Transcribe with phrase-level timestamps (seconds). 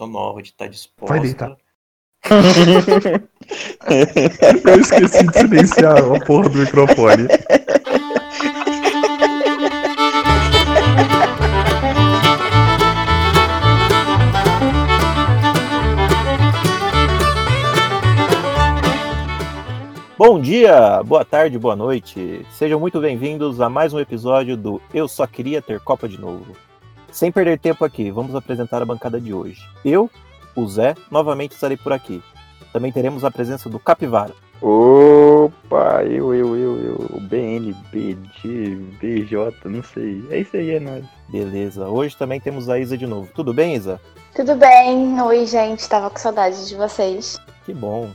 [0.00, 1.14] sonora, de estar tá disposta.
[1.14, 1.56] Vai deitar.
[4.64, 7.28] Eu esqueci de silenciar a porra do microfone.
[20.16, 22.46] Bom dia, boa tarde, boa noite.
[22.52, 26.69] Sejam muito bem-vindos a mais um episódio do Eu Só Queria Ter Copa de Novo.
[27.12, 29.60] Sem perder tempo aqui, vamos apresentar a bancada de hoje.
[29.84, 30.10] Eu,
[30.54, 32.22] o Zé, novamente estarei por aqui.
[32.72, 34.32] Também teremos a presença do Capivara.
[34.62, 40.22] Opa, eu, eu, eu, eu, BN, BG, BJ, não sei.
[40.30, 41.04] É isso aí, é nóis.
[41.30, 43.28] Beleza, hoje também temos a Isa de novo.
[43.34, 44.00] Tudo bem, Isa?
[44.34, 47.40] Tudo bem, oi gente, tava com saudade de vocês.
[47.64, 48.10] Que bom.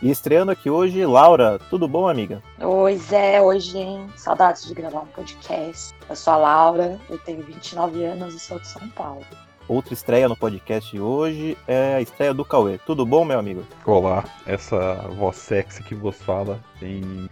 [0.00, 1.58] E estreando aqui hoje, Laura.
[1.70, 2.40] Tudo bom, amiga?
[2.60, 3.42] Oi, Zé.
[3.42, 4.20] Oi, gente.
[4.20, 5.92] Saudades de gravar um podcast.
[6.08, 9.24] Eu sou a Laura, eu tenho 29 anos e sou de São Paulo.
[9.66, 12.78] Outra estreia no podcast de hoje é a estreia do Cauê.
[12.78, 13.66] Tudo bom, meu amigo?
[13.84, 17.28] Olá, essa voz sexy que vos fala tem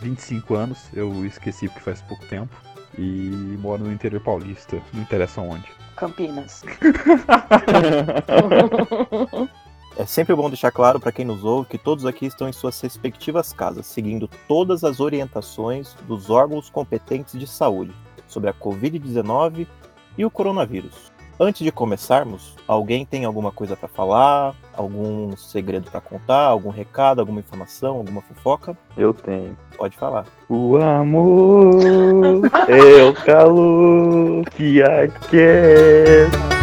[0.00, 2.54] 25 anos, eu esqueci porque faz pouco tempo.
[2.98, 5.66] E moro no interior paulista, não interessa onde.
[5.96, 6.64] Campinas.
[9.98, 12.80] É sempre bom deixar claro para quem nos ouve que todos aqui estão em suas
[12.80, 17.92] respectivas casas, seguindo todas as orientações dos órgãos competentes de saúde
[18.28, 19.66] sobre a Covid-19
[20.16, 21.10] e o coronavírus.
[21.40, 24.54] Antes de começarmos, alguém tem alguma coisa para falar?
[24.72, 26.44] Algum segredo para contar?
[26.44, 27.18] Algum recado?
[27.18, 27.96] Alguma informação?
[27.96, 28.78] Alguma fofoca?
[28.96, 29.56] Eu tenho.
[29.76, 30.26] Pode falar.
[30.48, 31.80] O amor
[32.68, 36.57] é o calor que aquece.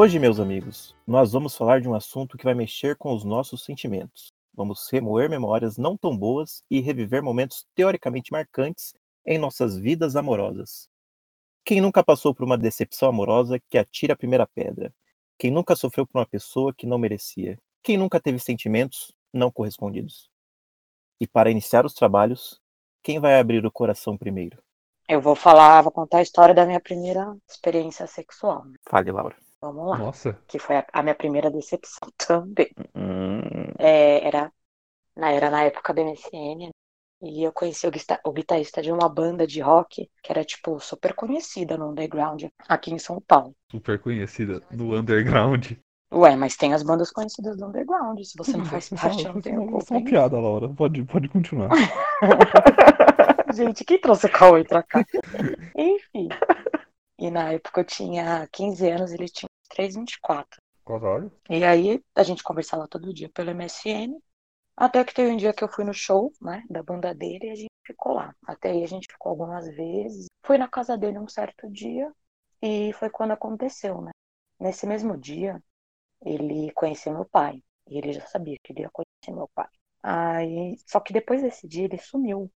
[0.00, 3.64] Hoje, meus amigos, nós vamos falar de um assunto que vai mexer com os nossos
[3.64, 4.32] sentimentos.
[4.54, 8.94] Vamos remoer memórias não tão boas e reviver momentos teoricamente marcantes
[9.26, 10.88] em nossas vidas amorosas.
[11.64, 14.94] Quem nunca passou por uma decepção amorosa que atira a primeira pedra?
[15.36, 17.58] Quem nunca sofreu por uma pessoa que não merecia?
[17.82, 20.30] Quem nunca teve sentimentos não correspondidos?
[21.20, 22.60] E para iniciar os trabalhos,
[23.02, 24.62] quem vai abrir o coração primeiro?
[25.08, 28.64] Eu vou falar, vou contar a história da minha primeira experiência sexual.
[28.88, 29.47] Fale, Laura.
[29.60, 29.98] Vamos lá.
[29.98, 30.38] Nossa.
[30.48, 32.74] Que foi a, a minha primeira decepção também.
[32.94, 34.52] Hum, É, era,
[35.16, 36.72] na, era na época do MSN, né?
[37.22, 40.80] e eu conheci o, guista- o guitarrista de uma banda de rock que era, tipo,
[40.80, 43.56] super conhecida no underground aqui em São Paulo.
[43.70, 45.72] Super conhecida no underground.
[46.12, 48.18] Ué, mas tem as bandas conhecidas do underground.
[48.22, 50.68] Se você não faz parte, não tem o Só uma piada, Laura.
[50.68, 51.70] Pode, pode continuar.
[53.54, 55.04] Gente, quem trouxe o Cauê pra cá?
[55.76, 56.28] Enfim.
[57.18, 60.60] E na época eu tinha 15 anos, ele tinha 3, 24.
[60.86, 61.30] Caralho.
[61.50, 64.18] E aí a gente conversava todo dia pelo MSN.
[64.76, 67.50] Até que teve um dia que eu fui no show, né, da banda dele e
[67.50, 68.32] a gente ficou lá.
[68.46, 70.26] Até aí a gente ficou algumas vezes.
[70.44, 72.12] Fui na casa dele um certo dia
[72.62, 74.12] e foi quando aconteceu, né?
[74.60, 75.62] Nesse mesmo dia,
[76.22, 77.62] ele conheceu meu pai.
[77.88, 79.68] E ele já sabia que ele ia conhecer meu pai.
[80.02, 82.50] Aí, só que depois desse dia ele sumiu.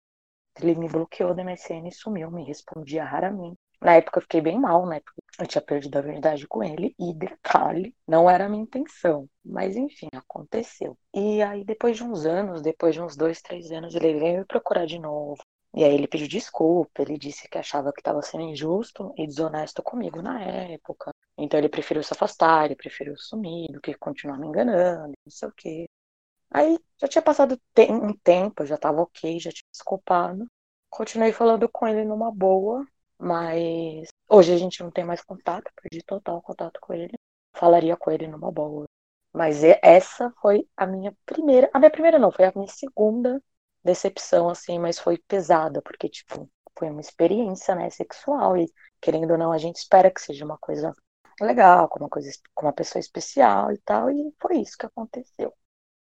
[0.60, 3.58] Ele me bloqueou do MSN e sumiu, me respondia raramente.
[3.80, 5.00] Na época eu fiquei bem mal, né?
[5.00, 6.94] Porque eu tinha perdido a verdade com ele.
[6.98, 9.28] E detalhe, não era a minha intenção.
[9.44, 10.98] Mas enfim, aconteceu.
[11.14, 14.44] E aí, depois de uns anos, depois de uns dois, três anos, ele veio me
[14.44, 15.42] procurar de novo.
[15.74, 19.82] E aí ele pediu desculpa, ele disse que achava que estava sendo injusto e desonesto
[19.82, 21.12] comigo na época.
[21.38, 25.48] Então ele preferiu se afastar, ele preferiu sumir do que continuar me enganando, não sei
[25.48, 25.88] o quê.
[26.50, 27.60] Aí já tinha passado
[27.90, 30.46] um tempo, já tava ok, já tinha desculpado.
[30.90, 32.84] Continuei falando com ele numa boa,
[33.20, 37.14] mas hoje a gente não tem mais contato, perdi total contato com ele.
[37.54, 38.86] Falaria com ele numa boa.
[39.32, 41.70] Mas essa foi a minha primeira.
[41.72, 43.42] A minha primeira não, foi a minha segunda
[43.84, 46.48] decepção, assim, mas foi pesada, porque, tipo,
[46.78, 48.56] foi uma experiência, né, sexual.
[48.56, 48.66] E
[49.00, 50.92] querendo ou não, a gente espera que seja uma coisa
[51.40, 54.10] legal, com uma coisa, com uma pessoa especial e tal.
[54.10, 55.54] E foi isso que aconteceu.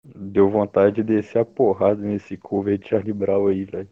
[0.04, 3.90] deu vontade de descer a porrada nesse cover de Charlie Brown aí, velho.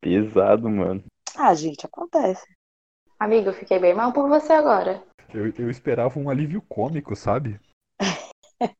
[0.00, 1.04] Pesado, mano.
[1.36, 2.46] Ah, gente, acontece.
[3.18, 5.02] Amigo, eu fiquei bem mal por você agora.
[5.32, 7.60] Eu, eu esperava um alívio cômico, sabe?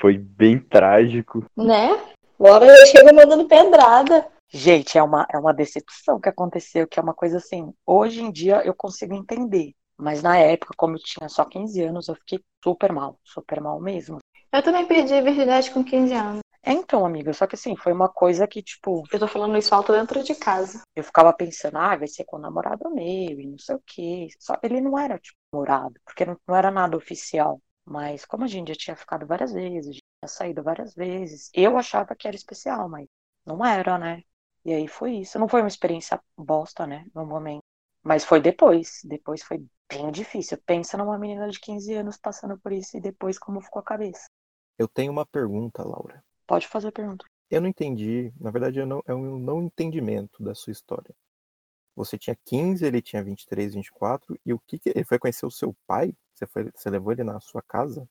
[0.00, 1.44] Foi bem trágico.
[1.56, 1.90] Né?
[2.38, 4.28] Agora eu chego mandando pedrada.
[4.48, 8.30] Gente, é uma, é uma decepção que aconteceu, que é uma coisa assim, hoje em
[8.30, 9.72] dia eu consigo entender.
[9.98, 13.80] Mas na época, como eu tinha só 15 anos, eu fiquei super mal, super mal
[13.80, 14.18] mesmo.
[14.52, 16.40] Eu também perdi a virgindade com 15 anos.
[16.66, 19.72] É, então, amiga, só que assim, foi uma coisa que, tipo, Eu tô falando isso
[19.72, 20.82] alto dentro de casa.
[20.96, 24.26] eu ficava pensando, ah, vai ser com o namorado meu e não sei o quê.
[24.40, 27.62] Só ele não era, tipo, namorado, porque não, não era nada oficial.
[27.84, 31.50] Mas como a gente já tinha ficado várias vezes, já tinha saído várias vezes.
[31.54, 33.06] Eu achava que era especial, mas
[33.44, 34.22] não era, né?
[34.64, 35.38] E aí foi isso.
[35.38, 37.06] Não foi uma experiência bosta, né?
[37.14, 37.62] No momento.
[38.02, 39.00] Mas foi depois.
[39.04, 40.58] Depois foi bem difícil.
[40.66, 44.26] Pensa numa menina de 15 anos passando por isso e depois como ficou a cabeça.
[44.78, 46.24] Eu tenho uma pergunta, Laura.
[46.46, 47.24] Pode fazer a pergunta.
[47.50, 51.14] Eu não entendi, na verdade eu não, é um não entendimento da sua história.
[51.94, 55.50] Você tinha 15, ele tinha 23, 24, e o que, que ele foi conhecer o
[55.50, 56.12] seu pai?
[56.34, 58.06] Você, foi, você levou ele na sua casa?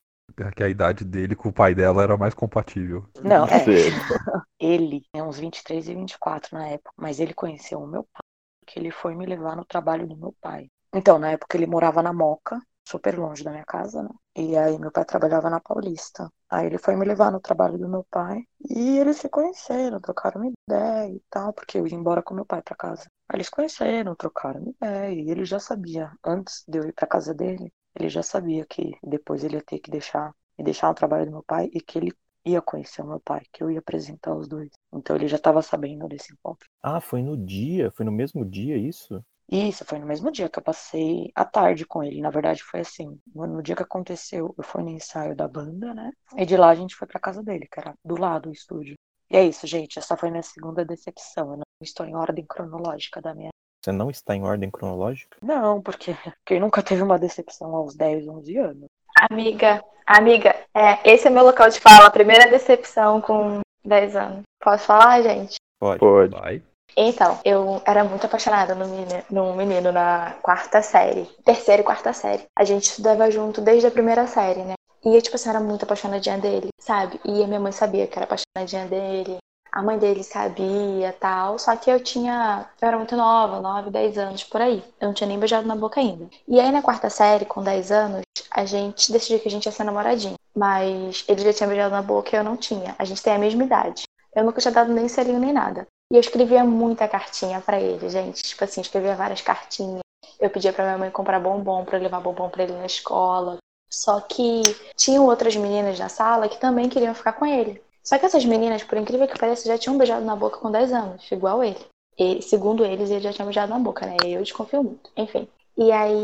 [0.55, 3.07] Que a idade dele com o pai dela era mais compatível.
[3.21, 3.63] Não, é.
[4.59, 8.23] Ele tinha uns 23 e 24 na época, mas ele conheceu o meu pai,
[8.59, 10.67] porque ele foi me levar no trabalho do meu pai.
[10.93, 14.09] Então, na época ele morava na Moca, super longe da minha casa, né?
[14.35, 16.31] E aí meu pai trabalhava na Paulista.
[16.49, 20.41] Aí ele foi me levar no trabalho do meu pai e eles se conheceram, trocaram
[20.41, 23.09] uma ideia e tal, porque eu ia embora com meu pai pra casa.
[23.29, 27.07] Aí eles conheceram, trocaram uma ideia e ele já sabia, antes de eu ir pra
[27.07, 30.95] casa dele, ele já sabia que depois ele ia ter que deixar, me deixar no
[30.95, 32.13] trabalho do meu pai e que ele
[32.45, 34.69] ia conhecer o meu pai, que eu ia apresentar os dois.
[34.93, 36.69] Então ele já estava sabendo desse encontro.
[36.81, 39.23] Ah, foi no dia, foi no mesmo dia isso?
[39.51, 42.21] Isso, foi no mesmo dia que eu passei a tarde com ele.
[42.21, 45.94] Na verdade, foi assim: no no dia que aconteceu, eu fui no ensaio da banda,
[45.94, 46.12] né?
[46.36, 48.95] E de lá a gente foi pra casa dele, que era do lado do estúdio.
[49.30, 50.00] E é isso, gente.
[50.00, 51.51] Essa foi minha segunda decepção.
[51.51, 53.50] Eu não estou em ordem cronológica da minha.
[53.83, 55.38] Você não está em ordem cronológica?
[55.42, 56.15] Não, porque
[56.45, 58.86] quem nunca teve uma decepção aos 10, 11 anos?
[59.30, 62.09] Amiga, amiga, é, esse é meu local de fala.
[62.09, 64.41] Primeira decepção com 10 anos.
[64.59, 65.56] Posso falar, gente?
[65.80, 66.00] Pode.
[66.00, 66.31] Pode.
[66.31, 66.63] Vai.
[66.97, 71.25] Então, eu era muito apaixonada no menino, no menino na quarta série.
[71.44, 72.44] Terceira e quarta série.
[72.57, 74.75] A gente estudava junto desde a primeira série, né?
[75.03, 77.19] E eu, tipo assim, era muito apaixonadinha dele, sabe?
[77.25, 79.38] E a minha mãe sabia que era apaixonadinha dele.
[79.71, 81.59] A mãe dele sabia tal.
[81.59, 82.65] Só que eu tinha.
[82.81, 84.81] Eu era muito nova, 9, 10 anos por aí.
[85.00, 86.30] Eu não tinha nem beijado na boca ainda.
[86.48, 89.71] E aí na quarta série, com 10 anos, a gente decidiu que a gente ia
[89.71, 90.36] ser namoradinho.
[90.56, 92.95] Mas ele já tinha beijado na boca e eu não tinha.
[92.98, 94.03] A gente tem a mesma idade.
[94.33, 95.86] Eu nunca tinha dado nem selinho nem nada.
[96.15, 98.41] E eu escrevia muita cartinha pra ele, gente.
[98.41, 100.00] Tipo assim, escrevia várias cartinhas.
[100.39, 103.57] Eu pedia pra minha mãe comprar bombom eu levar bombom pra ele na escola.
[103.91, 104.62] Só que
[104.95, 107.83] tinham outras meninas na sala que também queriam ficar com ele.
[108.01, 110.94] Só que essas meninas, por incrível que pareça, já tinham beijado na boca com 10
[110.94, 111.85] anos, igual ele.
[112.17, 114.15] E, segundo eles, ele já tinha beijado na boca, né?
[114.23, 115.12] E eu desconfio muito.
[115.17, 115.50] Enfim.
[115.77, 116.15] E aí,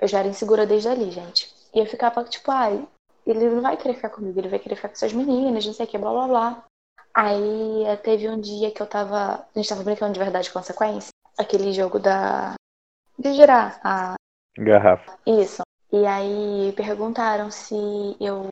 [0.00, 1.52] eu já era insegura desde ali, gente.
[1.74, 2.86] E eu ficava tipo, ai,
[3.26, 5.86] ele não vai querer ficar comigo, ele vai querer ficar com essas meninas, não sei
[5.86, 6.64] o que, blá blá blá.
[7.16, 9.36] Aí teve um dia que eu tava.
[9.36, 11.08] A gente tava brincando de verdade e consequência.
[11.38, 12.52] Aquele jogo da.
[13.18, 14.16] De girar a.
[14.58, 15.18] Garrafa.
[15.26, 15.62] Isso.
[15.90, 17.74] E aí perguntaram se
[18.20, 18.48] eu.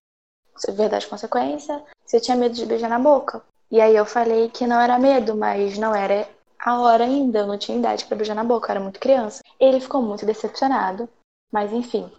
[0.57, 3.43] Se verdade e consequência, se eu tinha medo de beijar na boca.
[3.71, 6.27] E aí eu falei que não era medo, mas não era
[6.59, 7.41] a hora ainda.
[7.41, 9.43] Eu não tinha idade pra beijar na boca, eu era muito criança.
[9.61, 11.07] Ele ficou muito decepcionado.
[11.53, 12.11] Mas enfim,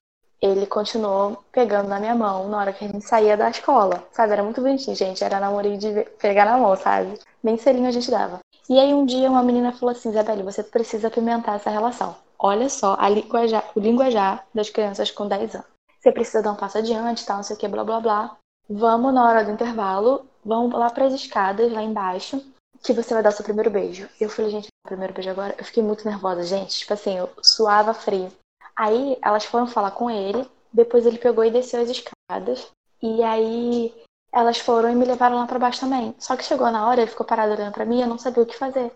[0.41, 4.33] ele continuou pegando na minha mão na hora que a gente saía da escola, sabe?
[4.33, 5.23] Era muito bonitinho, gente.
[5.23, 7.19] Era namorinho de pegar na mão, sabe?
[7.43, 8.39] Nem selinho a gente dava.
[8.69, 12.15] E aí um dia uma menina falou assim, Isabelle, você precisa apimentar essa relação.
[12.37, 15.67] Olha só a linguajar, o linguajar das crianças com 10 anos.
[15.99, 18.37] Você precisa dar um passo adiante, tal, não sei o que, blá, blá, blá.
[18.69, 22.43] Vamos na hora do intervalo, vamos lá para as escadas, lá embaixo,
[22.83, 24.07] que você vai dar seu primeiro beijo.
[24.19, 25.55] Eu falei, gente, primeiro beijo agora?
[25.57, 26.79] Eu fiquei muito nervosa, gente.
[26.79, 28.31] Tipo assim, eu suava frio.
[28.77, 32.67] Aí elas foram falar com ele, depois ele pegou e desceu as escadas.
[33.01, 33.93] E aí
[34.31, 36.13] elas foram e me levaram lá pra baixo também.
[36.19, 38.45] Só que chegou na hora, ele ficou parado olhando pra mim eu não sabia o
[38.45, 38.91] que fazer.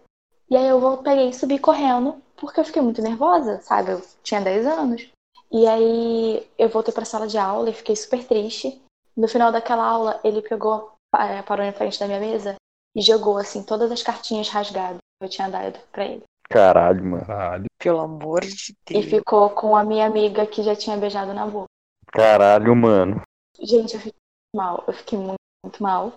[0.49, 3.91] E aí eu peguei e subi correndo, porque eu fiquei muito nervosa, sabe?
[3.91, 5.07] Eu tinha 10 anos.
[5.51, 8.81] E aí eu voltei pra sala de aula e fiquei super triste.
[9.15, 12.55] No final daquela aula, ele pegou, eh, parou em frente da minha mesa
[12.95, 16.23] e jogou assim todas as cartinhas rasgadas que eu tinha dado pra ele.
[16.49, 17.25] Caralho, mano.
[17.25, 17.65] Caralho.
[17.77, 19.05] Pelo amor de E Deus.
[19.05, 21.67] ficou com a minha amiga que já tinha beijado na boca.
[22.11, 23.21] Caralho, mano.
[23.59, 24.19] Gente, eu fiquei
[24.55, 24.83] mal.
[24.87, 26.13] Eu fiquei muito, muito mal.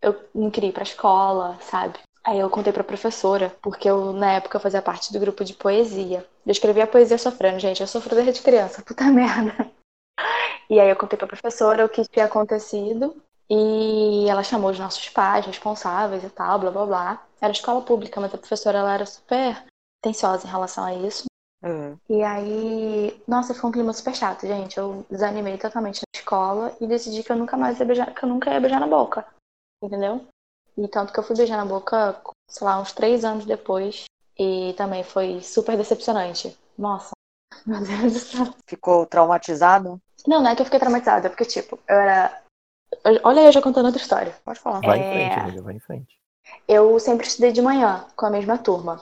[0.00, 1.98] Eu não queria ir pra escola, sabe?
[2.24, 5.54] Aí eu contei pra professora, porque eu, na época, eu fazia parte do grupo de
[5.54, 6.24] poesia.
[6.46, 7.80] Eu escrevia poesia sofrendo, gente.
[7.80, 9.70] Eu sofro desde criança, puta merda.
[10.70, 13.16] E aí eu contei pra professora o que tinha acontecido.
[13.50, 17.26] E ela chamou os nossos pais, responsáveis e tal, blá blá blá.
[17.40, 19.64] Era escola pública, mas a professora ela era super
[20.02, 21.24] atenciosa em relação a isso.
[21.62, 21.96] Uhum.
[22.10, 24.76] E aí, nossa, foi um clima super chato, gente.
[24.76, 28.28] Eu desanimei totalmente na escola e decidi que eu nunca mais ia beijar, que eu
[28.28, 29.24] nunca ia beijar na boca.
[29.82, 30.26] Entendeu?
[30.76, 34.04] E tanto que eu fui beijar na boca, sei lá, uns três anos depois.
[34.36, 36.58] E também foi super decepcionante.
[36.76, 37.10] Nossa,
[37.64, 38.54] meu Deus do céu.
[38.66, 40.00] Ficou traumatizado?
[40.26, 42.42] Não, não é que eu fiquei traumatizada, é porque, tipo, eu era.
[43.22, 44.34] Olha eu já contando outra história.
[44.44, 44.80] Pode falar.
[44.80, 45.12] Vai em É.
[45.12, 46.18] frente, amiga, vai em frente.
[46.66, 49.00] Eu sempre estudei de manhã, com a mesma turma.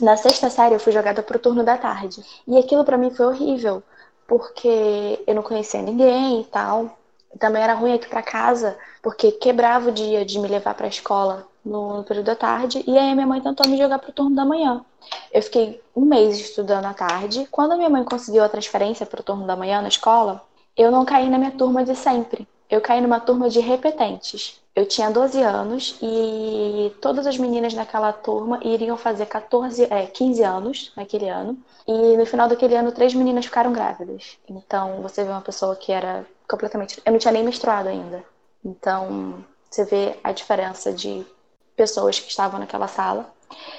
[0.00, 2.24] Na sexta série, eu fui jogada pro turno da tarde.
[2.46, 3.82] E aquilo pra mim foi horrível,
[4.26, 6.96] porque eu não conhecia ninguém e tal.
[7.38, 11.46] também era ruim aqui pra casa, porque quebrava o dia de me levar pra escola
[11.64, 14.44] no, período da tarde, e aí a minha mãe tentou me jogar pro turno da
[14.44, 14.84] manhã.
[15.32, 17.46] Eu fiquei um mês estudando à tarde.
[17.50, 20.42] Quando a minha mãe conseguiu a transferência pro turno da manhã na escola,
[20.76, 22.46] eu não caí na minha turma de sempre.
[22.70, 24.60] Eu caí numa turma de repetentes.
[24.76, 30.42] Eu tinha 12 anos e todas as meninas daquela turma iriam fazer 14, é, 15
[30.42, 31.58] anos naquele ano.
[31.86, 34.38] E no final daquele ano, três meninas ficaram grávidas.
[34.48, 37.02] Então, você vê uma pessoa que era completamente.
[37.04, 38.22] Eu não tinha nem menstruado ainda.
[38.64, 41.26] Então, você vê a diferença de
[41.74, 43.32] pessoas que estavam naquela sala.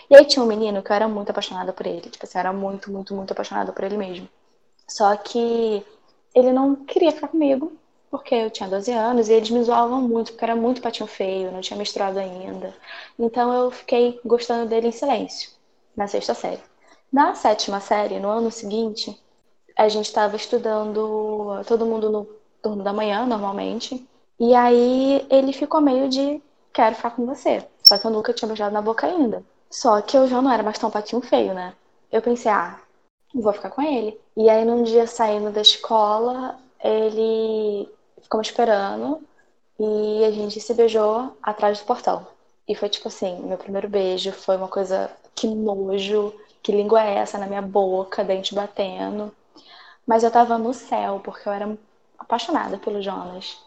[0.10, 2.10] E aí tinha um menino que eu era muito apaixonada por ele.
[2.10, 4.28] Tipo assim, eu era muito, muito, muito apaixonada por ele mesmo.
[4.88, 5.86] Só que
[6.36, 7.79] ele não queria ficar comigo
[8.10, 11.52] porque eu tinha 12 anos e eles me zoavam muito, porque era muito patinho feio,
[11.52, 12.74] não tinha misturado ainda.
[13.18, 15.52] Então eu fiquei gostando dele em silêncio,
[15.96, 16.62] na sexta série.
[17.12, 19.20] Na sétima série, no ano seguinte,
[19.78, 22.26] a gente estava estudando todo mundo no
[22.62, 24.08] turno da manhã, normalmente.
[24.40, 26.42] E aí ele ficou meio de
[26.74, 27.66] quero ficar com você.
[27.84, 29.44] Só que eu nunca tinha beijado na boca ainda.
[29.70, 31.74] Só que eu já não era mais tão patinho feio, né?
[32.12, 32.80] Eu pensei, ah,
[33.34, 34.20] vou ficar com ele.
[34.36, 37.90] E aí num dia saindo da escola, ele
[38.30, 39.22] ficamos esperando
[39.80, 42.28] e a gente se beijou atrás do portão.
[42.68, 46.32] E foi tipo assim, meu primeiro beijo foi uma coisa que nojo,
[46.62, 49.34] que língua é essa na minha boca, dente batendo.
[50.06, 51.78] Mas eu tava no céu, porque eu era
[52.20, 53.58] apaixonada pelo Jonas.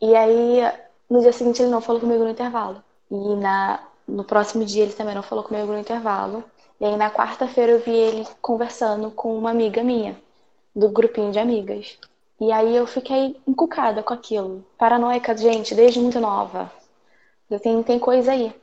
[0.00, 0.60] E aí,
[1.08, 2.82] no dia seguinte, ele não falou comigo no intervalo.
[3.10, 6.42] E na, no próximo dia, ele também não falou comigo no intervalo.
[6.80, 10.16] E aí, na quarta-feira, eu vi ele conversando com uma amiga minha,
[10.74, 11.98] do grupinho de amigas.
[12.40, 14.64] E aí eu fiquei encucada com aquilo.
[14.78, 16.70] Paranoica, gente, desde muito nova.
[17.62, 18.54] Tem, tem coisa aí.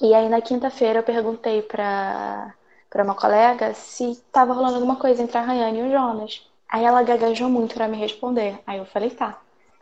[0.00, 2.54] E aí na quinta-feira eu perguntei pra,
[2.90, 6.42] pra uma colega se tava rolando alguma coisa entre a Rayane e o Jonas.
[6.68, 8.58] Aí ela gaguejou muito para me responder.
[8.66, 9.40] Aí eu falei, tá.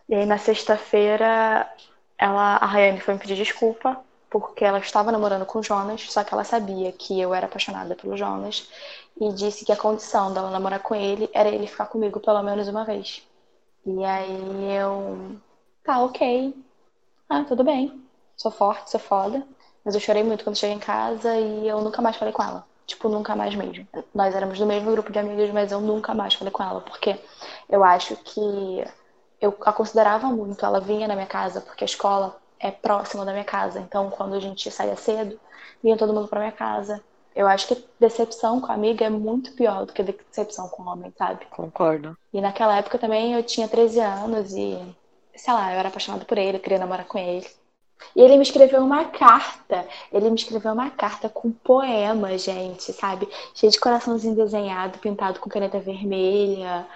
[0.09, 1.69] E aí na sexta-feira
[2.19, 6.23] ela, a Rayane foi me pedir desculpa porque ela estava namorando com o Jonas, só
[6.23, 8.69] que ela sabia que eu era apaixonada pelo Jonas
[9.21, 12.69] e disse que a condição dela namorar com ele era ele ficar comigo pelo menos
[12.69, 13.23] uma vez.
[13.87, 15.37] E aí eu,
[15.85, 16.55] tá, ok.
[17.29, 18.03] Ah, tudo bem.
[18.37, 19.47] Sou forte, sou foda.
[19.85, 22.67] Mas eu chorei muito quando cheguei em casa e eu nunca mais falei com ela.
[22.87, 23.87] Tipo, nunca mais mesmo.
[24.15, 27.19] Nós éramos do mesmo grupo de amigos, mas eu nunca mais falei com ela, porque
[27.69, 28.41] eu acho que
[29.41, 30.65] eu a considerava muito.
[30.65, 33.81] Ela vinha na minha casa, porque a escola é próxima da minha casa.
[33.81, 35.39] Então, quando a gente saía cedo,
[35.83, 37.03] vinha todo mundo para minha casa.
[37.35, 40.87] Eu acho que decepção com a amiga é muito pior do que decepção com o
[40.87, 41.47] homem, sabe?
[41.47, 42.17] Concordo.
[42.33, 44.79] E naquela época também eu tinha 13 anos e,
[45.35, 47.47] sei lá, eu era apaixonada por ele, eu queria namorar com ele.
[48.15, 49.87] E ele me escreveu uma carta.
[50.13, 53.29] Ele me escreveu uma carta com poema, gente, sabe?
[53.55, 56.87] Cheio de coraçãozinho desenhado, pintado com caneta vermelha.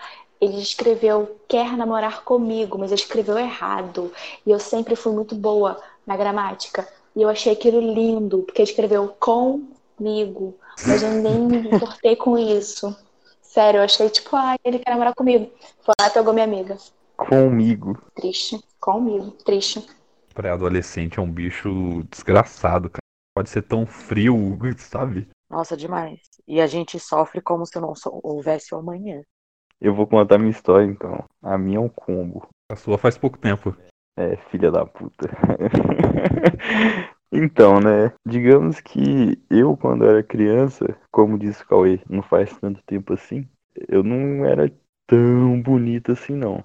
[0.41, 4.13] Ele escreveu quer namorar comigo, mas ele escreveu errado.
[4.45, 6.89] E eu sempre fui muito boa na gramática.
[7.15, 9.09] E eu achei aquilo lindo, porque ele escreveu
[9.97, 10.59] comigo.
[10.87, 12.97] Mas eu nem me importei com isso.
[13.41, 15.51] Sério, eu achei tipo, ah, ele quer namorar comigo.
[15.83, 16.77] Foi lá e pegou minha amiga.
[17.17, 18.03] Comigo.
[18.15, 18.59] Triste.
[18.81, 19.31] Comigo.
[19.45, 19.87] Triste.
[20.35, 22.99] Pré-adolescente é um bicho desgraçado, cara.
[23.37, 25.29] Pode ser tão frio, sabe?
[25.49, 26.21] Nossa, demais.
[26.47, 29.23] E a gente sofre como se não houvesse o amanhã.
[29.81, 31.25] Eu vou contar minha história então.
[31.43, 32.49] A minha é um combo.
[32.71, 33.77] A sua faz pouco tempo.
[34.17, 35.29] É, filha da puta.
[37.35, 38.13] então, né?
[38.27, 43.47] Digamos que eu, quando era criança, como disse o Cauê, não faz tanto tempo assim,
[43.89, 44.71] eu não era
[45.07, 46.63] tão bonita assim, não.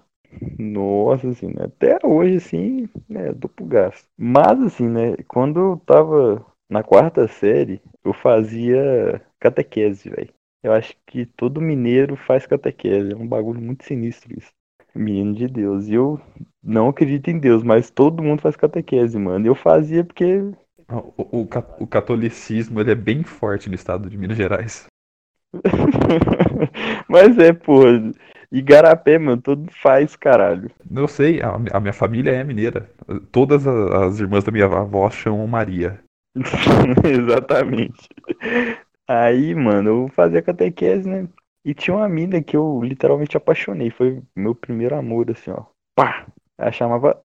[0.60, 1.66] Nossa, assim, né?
[1.66, 4.08] Até hoje, assim, né, dou pro gasto.
[4.18, 10.32] Mas, assim, né, quando eu tava na quarta série, eu fazia catequese, velho.
[10.64, 13.14] Eu acho que todo mineiro faz catequese.
[13.14, 14.52] É um bagulho muito sinistro isso.
[14.94, 15.88] Menino de Deus.
[15.88, 16.20] E eu
[16.64, 19.46] não acredito em Deus, mas todo mundo faz catequese, mano.
[19.46, 20.42] Eu fazia porque.
[21.18, 21.48] O, o,
[21.80, 24.86] o catolicismo ele é bem forte no estado de Minas Gerais.
[27.08, 27.84] mas é, pô.
[28.52, 30.72] Igarapé, mano, todo faz, caralho.
[30.90, 32.90] Eu sei, a, a minha família é mineira.
[33.32, 36.00] Todas as, as irmãs da minha avó chamam Maria.
[37.06, 38.10] Exatamente.
[39.08, 41.28] Aí, mano, eu fazia catequese, né?
[41.64, 43.92] E tinha uma mina que eu literalmente apaixonei.
[43.92, 45.66] Foi meu primeiro amor, assim, ó.
[45.96, 46.26] Pá!
[46.60, 47.24] Ela chamava.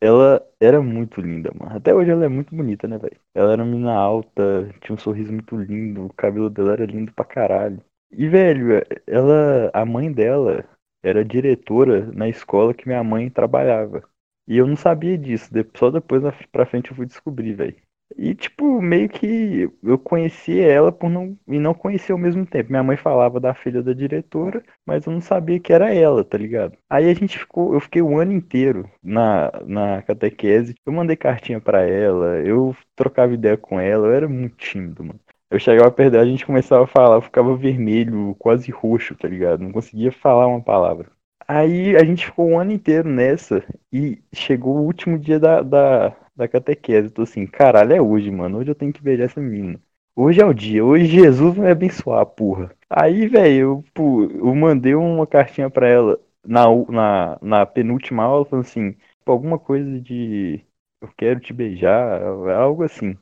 [0.00, 1.76] Ela era muito linda, mano.
[1.76, 3.16] Até hoje ela é muito bonita, né, velho?
[3.34, 7.12] Ela era uma mina alta, tinha um sorriso muito lindo, o cabelo dela era lindo
[7.12, 7.80] pra caralho.
[8.10, 9.70] E, velho, ela.
[9.74, 10.64] A mãe dela
[11.02, 14.02] era diretora na escola que minha mãe trabalhava.
[14.46, 15.50] E eu não sabia disso.
[15.76, 17.76] Só depois pra frente eu fui descobrir, velho.
[18.16, 22.70] E, tipo, meio que eu conheci ela por não, e não conhecia ao mesmo tempo.
[22.70, 26.36] Minha mãe falava da filha da diretora, mas eu não sabia que era ela, tá
[26.38, 26.76] ligado?
[26.88, 30.74] Aí a gente ficou, eu fiquei o ano inteiro na, na catequese.
[30.84, 35.20] Eu mandei cartinha pra ela, eu trocava ideia com ela, eu era muito tímido, mano.
[35.50, 39.28] Eu chegava perto dela, a gente começava a falar, eu ficava vermelho, quase roxo, tá
[39.28, 39.62] ligado?
[39.62, 41.10] Não conseguia falar uma palavra.
[41.50, 46.10] Aí a gente ficou um ano inteiro nessa e chegou o último dia da, da,
[46.36, 47.08] da catequese.
[47.08, 48.58] Eu tô assim, caralho, é hoje, mano.
[48.58, 49.80] Hoje eu tenho que beijar essa menina.
[50.14, 52.74] Hoje é o dia, hoje Jesus vai abençoar, porra.
[52.90, 58.64] Aí, velho, eu, eu mandei uma cartinha pra ela na, na, na penúltima aula, falando
[58.66, 60.60] assim, alguma coisa de
[61.00, 63.16] eu quero te beijar, algo assim.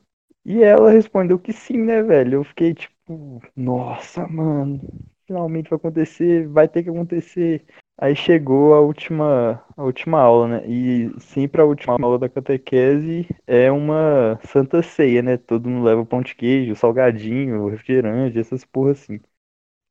[0.44, 2.36] E ela respondeu que sim, né, velho?
[2.36, 4.80] Eu fiquei tipo, nossa, mano,
[5.26, 7.64] finalmente vai acontecer, vai ter que acontecer.
[7.98, 10.66] Aí chegou a última, a última aula, né?
[10.66, 15.38] E sempre a última aula da catequese é uma santa ceia, né?
[15.38, 19.18] Todo mundo leva pão de queijo, salgadinho, refrigerante, essas porra assim.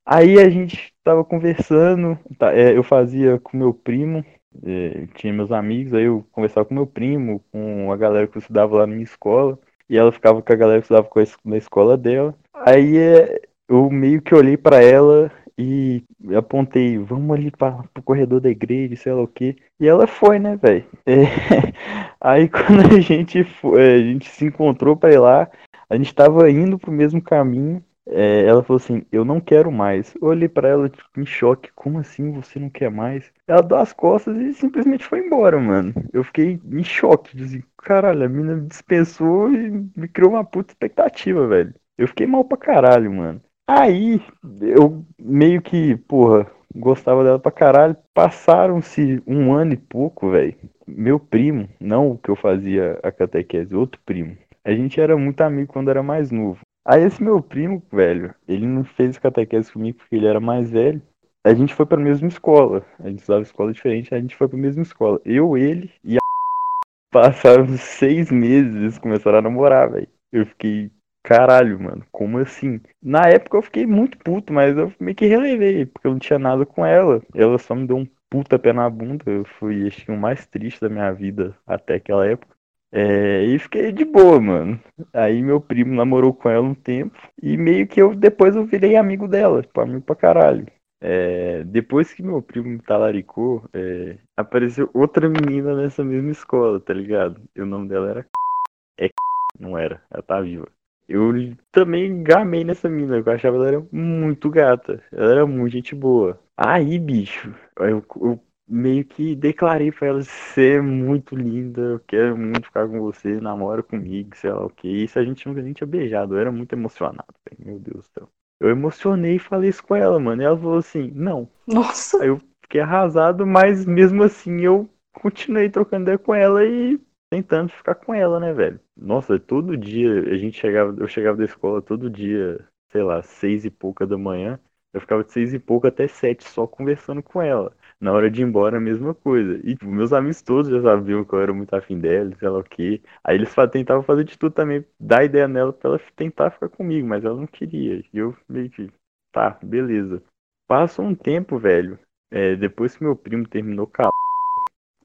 [0.05, 4.23] Aí a gente tava conversando, tá, é, eu fazia com meu primo,
[4.63, 8.39] é, tinha meus amigos, aí eu conversava com meu primo, com a galera que eu
[8.39, 9.57] estudava lá na minha escola,
[9.89, 12.35] e ela ficava com a galera que estudava com a na escola dela.
[12.53, 16.03] Aí é, eu meio que olhei pra ela e
[16.37, 19.55] apontei, vamos ali pra, pro corredor da igreja, sei lá o quê.
[19.79, 20.85] E ela foi, né, velho?
[22.19, 25.49] Aí quando a gente, foi, a gente se encontrou pra ir lá,
[25.89, 27.83] a gente tava indo pro mesmo caminho.
[28.07, 30.13] É, ela falou assim, eu não quero mais.
[30.15, 33.31] Eu olhei pra ela tipo, em choque, como assim você não quer mais?
[33.47, 35.93] Ela deu as costas e simplesmente foi embora, mano.
[36.13, 40.71] Eu fiquei em choque, assim, caralho, a mina me dispensou e me criou uma puta
[40.71, 41.73] expectativa, velho.
[41.97, 43.41] Eu fiquei mal pra caralho, mano.
[43.67, 44.21] Aí,
[44.61, 46.45] eu meio que, porra,
[46.75, 47.97] gostava dela pra caralho.
[48.13, 50.55] Passaram-se um ano e pouco, velho.
[50.87, 54.37] Meu primo, não o que eu fazia a catequese, outro primo.
[54.63, 56.59] A gente era muito amigo quando era mais novo.
[56.85, 61.01] Aí esse meu primo, velho, ele não fez catequese comigo porque ele era mais velho.
[61.43, 62.85] A gente foi pra mesma escola.
[62.99, 65.19] A gente estudava escola diferente, a gente foi pra mesma escola.
[65.25, 66.19] Eu, ele e a
[67.11, 70.07] passaram seis meses, começaram a namorar, velho.
[70.31, 70.91] Eu fiquei,
[71.25, 72.79] caralho, mano, como assim?
[73.01, 76.39] Na época eu fiquei muito puto, mas eu meio que relevei, porque eu não tinha
[76.39, 77.21] nada com ela.
[77.33, 79.23] Ela só me deu um puta pé na bunda.
[79.25, 82.55] Eu fui, acho que, o mais triste da minha vida até aquela época.
[82.91, 84.79] É, e fiquei de boa, mano.
[85.13, 87.17] Aí meu primo namorou com ela um tempo.
[87.41, 90.67] E meio que eu depois eu virei amigo dela, tipo, amigo pra caralho.
[91.01, 96.93] É, depois que meu primo me talaricou, é, apareceu outra menina nessa mesma escola, tá
[96.93, 97.41] ligado?
[97.55, 98.27] E o nome dela era
[98.99, 99.09] é
[99.59, 100.67] não era, ela tá viva.
[101.07, 101.31] Eu
[101.71, 106.39] também gamei nessa menina, eu achava ela era muito gata, ela era muito gente boa.
[106.57, 112.37] Aí, bicho, eu, eu meio que declarei pra ela, você é muito linda, eu quero
[112.37, 114.87] muito ficar com você, namora comigo, sei lá o que.
[114.87, 118.29] Isso a gente nunca nem tinha beijado, eu era muito emocionado, meu Deus do céu.
[118.59, 120.41] Eu emocionei e falei isso com ela, mano.
[120.41, 121.49] E ela falou assim, não.
[121.67, 122.21] Nossa.
[122.23, 126.99] Aí eu fiquei arrasado, mas mesmo assim eu continuei trocando ideia com ela e
[127.41, 128.79] tentando ficar com ela, né, velho?
[128.95, 133.65] Nossa, todo dia a gente chegava, eu chegava da escola todo dia, sei lá, seis
[133.65, 134.59] e pouca da manhã.
[134.93, 137.75] Eu ficava de seis e pouco até sete só conversando com ela.
[137.99, 139.57] Na hora de ir embora, a mesma coisa.
[139.63, 142.59] E tipo, meus amigos todos já sabiam que eu era muito afim dela, sei lá
[142.59, 143.01] o quê.
[143.23, 147.05] Aí eles tentavam fazer de tudo também, dar ideia nela pra ela tentar ficar comigo,
[147.07, 147.99] mas ela não queria.
[148.13, 148.89] E eu meio que,
[149.33, 150.23] tá, beleza.
[150.67, 151.99] Passa um tempo, velho.
[152.31, 154.09] É, depois que meu primo terminou com a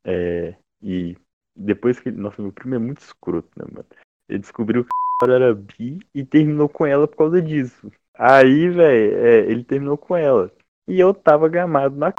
[0.05, 1.17] é, e
[1.57, 2.11] depois que.
[2.11, 3.87] Nossa, meu primo é muito escroto, né, mano?
[4.29, 4.91] Ele descobriu que
[5.23, 7.91] ela era bi e terminou com ela por causa disso.
[8.15, 10.51] Aí, velho, é, ele terminou com ela.
[10.89, 12.15] E eu tava gamado na c...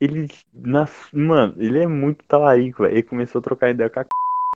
[0.00, 0.28] Ele.
[0.52, 2.94] Na, mano, ele é muito talarico, velho.
[2.94, 4.08] Ele começou a trocar ideia com a c...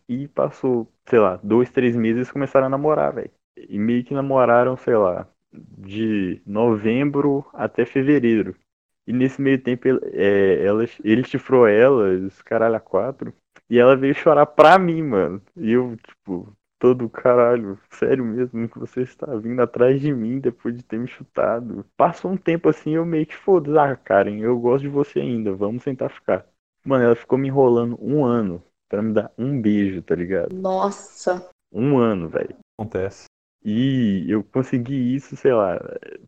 [0.08, 3.30] e passou, sei lá, dois, três meses começaram a namorar, velho.
[3.56, 8.54] E meio que namoraram, sei lá, de novembro até fevereiro.
[9.06, 13.32] E nesse meio tempo ele, é, ela, ele chifrou ela, os caralho a quatro.
[13.70, 15.42] E ela veio chorar pra mim, mano.
[15.56, 20.76] E eu, tipo, todo caralho, sério mesmo que você está vindo atrás de mim depois
[20.76, 21.84] de ter me chutado.
[21.96, 25.52] Passou um tempo assim, eu meio que foda ah, Karen, eu gosto de você ainda,
[25.52, 26.46] vamos tentar ficar.
[26.84, 30.54] Mano, ela ficou me enrolando um ano pra me dar um beijo, tá ligado?
[30.54, 31.50] Nossa.
[31.70, 32.56] Um ano, velho.
[32.78, 33.24] Acontece.
[33.62, 35.78] E eu consegui isso, sei lá,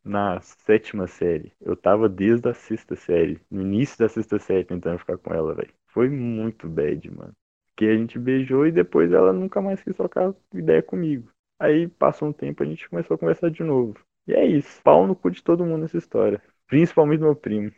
[0.05, 1.53] na sétima série.
[1.61, 5.55] Eu tava desde a sexta série, no início da sexta série, tentando ficar com ela,
[5.55, 5.73] velho.
[5.93, 7.35] Foi muito bad, mano.
[7.71, 11.31] Porque a gente beijou e depois ela nunca mais quis trocar ideia comigo.
[11.59, 13.95] Aí passou um tempo, a gente começou a conversar de novo.
[14.27, 16.41] E é isso, pau no cu de todo mundo nessa história.
[16.67, 17.73] Principalmente meu primo.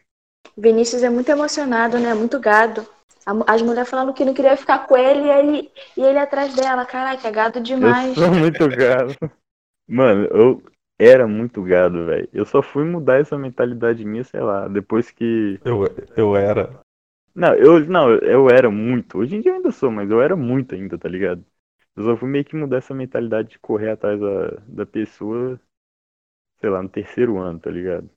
[0.57, 2.14] Vinícius é muito emocionado, né?
[2.14, 2.87] Muito gado.
[3.27, 6.55] A- As mulheres falando que não queria ficar com ele e ele, e ele atrás
[6.55, 6.87] dela.
[6.87, 8.16] Caraca, é gado demais.
[8.16, 9.16] Eu sou muito gado.
[9.88, 10.62] Mano, eu
[10.98, 12.29] era muito gado, velho.
[12.33, 15.61] Eu só fui mudar essa mentalidade minha, sei lá, depois que.
[15.64, 15.85] Eu,
[16.16, 16.81] eu era.
[17.34, 19.18] Não, eu não, eu era muito.
[19.18, 21.44] Hoje em dia eu ainda sou, mas eu era muito ainda, tá ligado?
[21.96, 25.60] Eu só fui meio que mudar essa mentalidade de correr atrás da, da pessoa,
[26.60, 28.08] sei lá, no terceiro ano, tá ligado?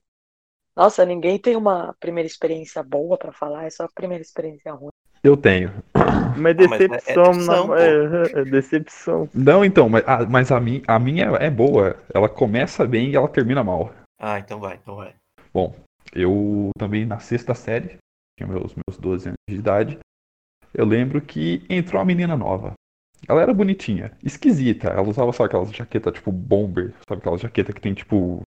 [0.75, 4.89] Nossa, ninguém tem uma primeira experiência boa pra falar, é só a primeira experiência ruim.
[5.23, 5.71] Eu tenho.
[6.37, 7.85] Mas mas é- é decepção, decepção, na-
[8.37, 9.29] é, é decepção.
[9.33, 11.97] Não, então, mas, a, mas a, minha, a minha é boa.
[12.13, 13.91] Ela começa bem e ela termina mal.
[14.19, 15.15] Ah, então vai, então vai.
[15.53, 15.73] Bom,
[16.13, 17.97] eu também na sexta série,
[18.37, 19.99] tinha meus, meus 12 anos de idade,
[20.73, 22.73] eu lembro que entrou uma menina nova.
[23.27, 24.89] Ela era bonitinha, esquisita.
[24.89, 28.41] Ela usava só aquelas jaqueta tipo bomber, sabe aquela jaqueta que tem tipo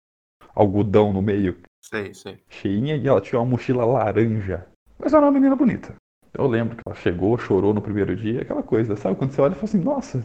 [0.54, 2.38] algodão no meio, Sei, sei.
[2.48, 4.66] cheinha, e ela tinha uma mochila laranja.
[4.98, 5.94] Mas era uma menina bonita.
[6.34, 9.16] Eu lembro que ela chegou, chorou no primeiro dia, aquela coisa, sabe?
[9.16, 10.24] Quando você olha e fala assim, nossa,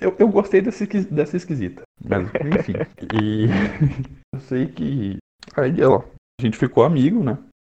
[0.00, 1.82] eu, eu gostei dessa, esqui- dessa esquisita.
[2.04, 2.72] Mas, enfim.
[3.12, 3.46] e
[4.34, 5.16] eu sei que
[5.56, 6.04] aí ela,
[6.40, 7.38] a gente ficou amigo, né?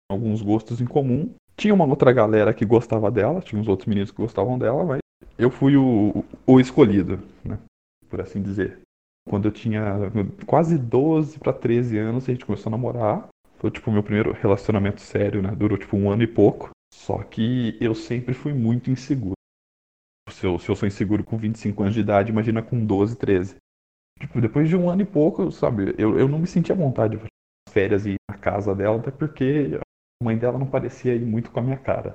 [0.09, 1.33] Alguns gostos em comum.
[1.55, 4.99] Tinha uma outra galera que gostava dela, tinha uns outros meninos que gostavam dela, mas
[5.37, 7.59] eu fui o, o escolhido, né?
[8.09, 8.79] Por assim dizer.
[9.27, 10.11] Quando eu tinha
[10.45, 13.27] quase 12 para 13 anos, a gente começou a namorar.
[13.57, 15.53] Foi tipo o meu primeiro relacionamento sério, né?
[15.55, 16.71] Durou tipo um ano e pouco.
[16.93, 19.33] Só que eu sempre fui muito inseguro.
[20.29, 23.55] Se eu, se eu sou inseguro com 25 anos de idade, imagina com 12, 13.
[24.19, 27.17] Tipo, depois de um ano e pouco, sabe, eu, eu não me sentia à vontade
[27.17, 27.23] de
[27.69, 29.79] férias e ir na casa dela, até porque
[30.21, 32.13] mãe dela não parecia ir muito com a minha cara.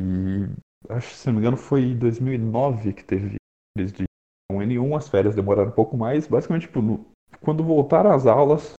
[0.00, 0.48] E
[0.88, 3.36] acho se não me engano, foi em 2009 que teve
[3.76, 4.04] férias de
[4.50, 6.26] um N1, as férias demoraram um pouco mais.
[6.26, 7.06] Basicamente, tipo, no-
[7.40, 8.74] quando voltaram as aulas,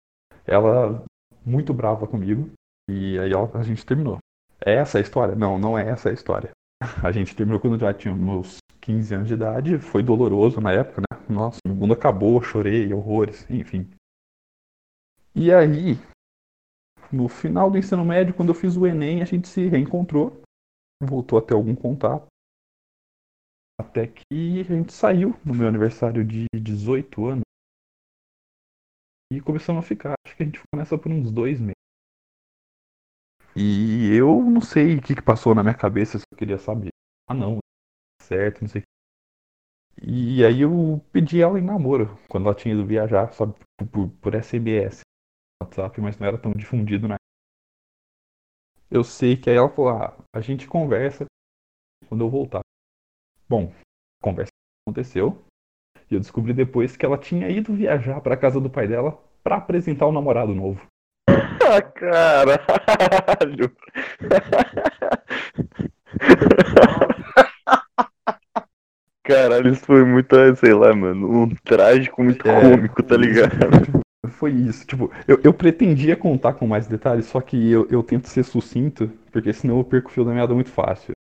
[0.46, 1.04] ela
[1.44, 2.50] muito brava comigo.
[2.90, 4.18] E aí ela- a gente terminou.
[4.64, 5.34] É essa a história?
[5.34, 6.50] Não, não é essa a história.
[7.02, 9.78] A gente terminou quando já tinha meus 15 anos de idade.
[9.78, 11.18] Foi doloroso na época, né?
[11.28, 13.88] Nossa, o mundo acabou, chorei, horrores, enfim.
[15.34, 15.96] E aí,
[17.12, 20.42] no final do ensino médio, quando eu fiz o Enem, a gente se reencontrou.
[21.02, 22.26] Voltou a ter algum contato.
[23.78, 27.42] Até que a gente saiu no meu aniversário de 18 anos.
[29.32, 30.14] E começamos a ficar.
[30.26, 31.74] Acho que a gente ficou nessa por uns dois meses.
[33.54, 36.88] E eu não sei o que, que passou na minha cabeça, se eu queria saber.
[37.28, 37.58] Ah não,
[38.22, 38.88] certo, não sei o que.
[40.02, 43.54] E aí eu pedi ela em namoro, quando ela tinha ido viajar, sabe,
[43.90, 45.02] por, por SMS,
[45.62, 47.16] WhatsApp, mas não era tão difundido na
[48.90, 51.24] Eu sei que aí ela falou, ah, a gente conversa
[52.08, 52.60] quando eu voltar.
[53.48, 53.72] Bom,
[54.20, 54.50] a conversa
[54.86, 55.42] aconteceu.
[56.10, 59.56] E eu descobri depois que ela tinha ido viajar pra casa do pai dela pra
[59.56, 60.86] apresentar o namorado novo.
[61.28, 63.74] Ah, caralho.
[69.24, 72.60] Caralho, isso foi muito, sei lá, mano, um trágico muito É.
[72.60, 74.01] cômico, tá ligado?
[74.30, 74.86] Foi isso.
[74.86, 79.08] Tipo, eu, eu pretendia contar com mais detalhes, só que eu, eu tento ser sucinto,
[79.32, 81.12] porque senão eu perco o fio da meada muito fácil.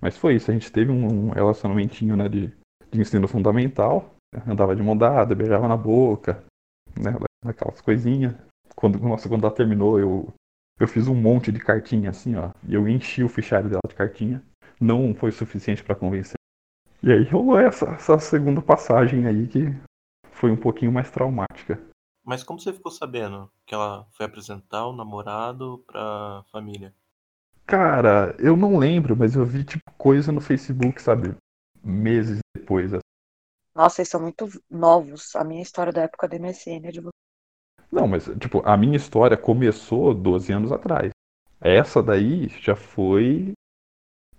[0.00, 2.52] Mas foi isso, a gente teve um, relacionamentinho, né, de,
[2.90, 4.14] de ensino fundamental.
[4.46, 4.96] Andava de mão
[5.36, 6.44] beijava na boca,
[6.98, 8.34] né, aquelas coisinhas.
[8.74, 10.32] Quando, nossa, quando ela terminou, eu,
[10.78, 12.50] eu fiz um monte de cartinha assim, ó.
[12.66, 14.42] E eu enchi o fichário dela de cartinha.
[14.80, 16.36] Não foi suficiente pra convencer.
[17.02, 19.74] E aí rolou essa, essa segunda passagem aí que
[20.30, 21.80] foi um pouquinho mais traumática.
[22.28, 26.94] Mas como você ficou sabendo que ela foi apresentar o namorado pra família?
[27.66, 31.34] Cara, eu não lembro, mas eu vi tipo coisa no Facebook, sabe?
[31.82, 32.92] Meses depois.
[32.92, 33.00] assim.
[33.74, 35.34] Nossa, vocês são muito novos.
[35.34, 37.12] A minha história da época da MSN é de vocês.
[37.90, 41.10] Não, mas tipo, a minha história começou 12 anos atrás.
[41.60, 43.52] Essa daí já foi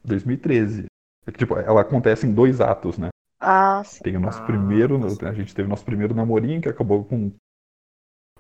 [0.04, 0.86] 2013.
[1.28, 3.10] É que, Tipo, ela acontece em dois atos, né?
[3.42, 4.02] Ah, sim.
[4.04, 5.26] Tem o nosso Ah, primeiro, certo.
[5.26, 7.32] a gente teve o nosso primeiro namorinho que acabou com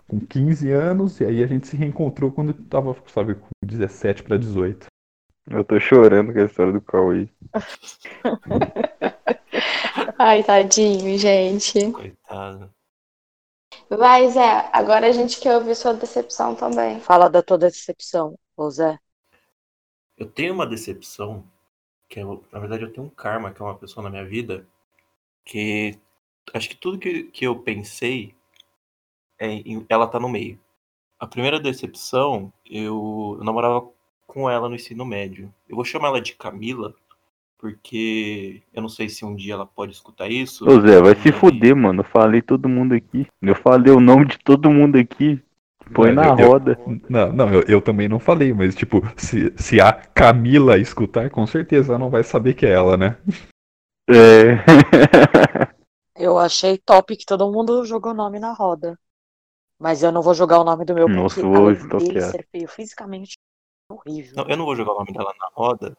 [0.09, 4.37] com 15 anos e aí a gente se reencontrou quando tava, sabe, com 17 pra
[4.37, 4.87] 18.
[5.49, 7.29] Eu tô chorando com a história do Cauê.
[10.17, 11.91] Ai, tadinho, gente.
[11.91, 12.73] Coitado.
[13.89, 16.99] Vai, Zé, agora a gente quer ouvir sua decepção também.
[16.99, 18.99] Fala da tua decepção, ô Zé.
[20.17, 21.43] Eu tenho uma decepção,
[22.07, 24.67] que eu, na verdade eu tenho um karma, que é uma pessoa na minha vida,
[25.45, 25.97] que
[26.53, 28.35] acho que tudo que, que eu pensei,
[29.39, 30.59] é, em- ela tá no meio.
[31.19, 33.87] A primeira decepção, eu, eu namorava
[34.27, 35.53] com ela no ensino médio.
[35.67, 36.93] Eu vou chamar ela de Camila,
[37.57, 40.67] porque eu não sei se um dia ela pode escutar isso.
[40.69, 42.01] Ô Zé, vai se fuder, mano.
[42.01, 43.27] Eu falei todo mundo aqui.
[43.41, 45.41] Eu falei o nome de todo mundo aqui.
[45.93, 46.79] Põe Não, na eu- eu- roda.
[47.09, 51.45] Não, não, eu, eu também não falei, mas tipo, se, se a Camila escutar, com
[51.47, 53.17] certeza ela não vai saber que é ela, né?
[54.07, 54.63] É.
[56.15, 58.99] Eu achei top que todo mundo jogou o nome na roda.
[59.79, 62.67] Mas eu não vou jogar o nome do meu Nossa, porque vou dele ser feio
[62.67, 63.37] fisicamente
[63.89, 64.33] é horrível.
[64.35, 65.97] Não, eu não vou jogar o nome dela na roda,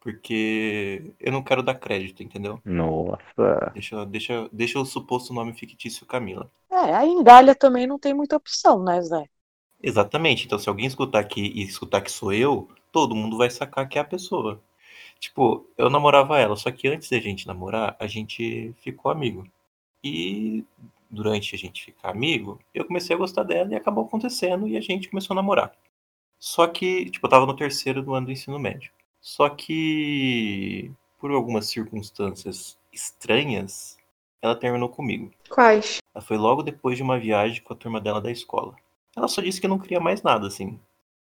[0.00, 2.60] porque eu não quero dar crédito, entendeu?
[2.64, 3.70] Nossa.
[3.74, 6.50] Deixa, deixa, deixa o suposto nome fictício Camila.
[6.70, 9.28] É, a Indália também não tem muita opção, né, Zé?
[9.82, 10.46] Exatamente.
[10.46, 13.98] Então, se alguém escutar aqui e escutar que sou eu, todo mundo vai sacar que
[13.98, 14.60] é a pessoa.
[15.18, 19.46] Tipo, eu namorava ela, só que antes da gente namorar, a gente ficou amigo.
[20.02, 20.64] E
[21.10, 24.80] durante a gente ficar amigo, eu comecei a gostar dela e acabou acontecendo e a
[24.80, 25.72] gente começou a namorar.
[26.38, 28.92] Só que, tipo, eu tava no terceiro do ano do ensino médio.
[29.20, 33.98] Só que, por algumas circunstâncias estranhas,
[34.40, 35.32] ela terminou comigo.
[35.48, 35.98] Quais?
[36.14, 38.76] Ela foi logo depois de uma viagem com a turma dela da escola.
[39.16, 40.78] Ela só disse que não queria mais nada, assim.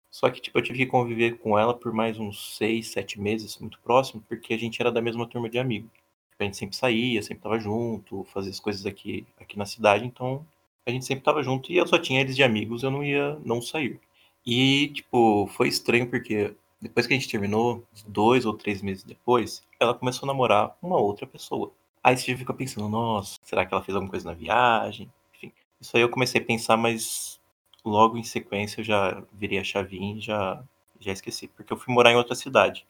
[0.10, 3.58] Só que, tipo, eu tive que conviver com ela por mais uns seis, sete meses,
[3.58, 5.90] muito próximo, porque a gente era da mesma turma de amigo.
[6.44, 10.46] A gente sempre saía, sempre tava junto, fazia as coisas aqui, aqui na cidade, então
[10.86, 13.38] a gente sempre tava junto e eu só tinha eles de amigos, eu não ia
[13.46, 14.00] não sair.
[14.46, 19.64] E, tipo, foi estranho porque depois que a gente terminou, dois ou três meses depois,
[19.80, 21.72] ela começou a namorar uma outra pessoa.
[22.04, 25.12] Aí você fica pensando, nossa, será que ela fez alguma coisa na viagem?
[25.36, 27.40] Enfim, isso aí eu comecei a pensar, mas
[27.86, 30.64] logo em sequência eu já virei a chavinha e já,
[31.00, 31.48] já esqueci.
[31.50, 32.86] Porque eu fui morar em outra cidade.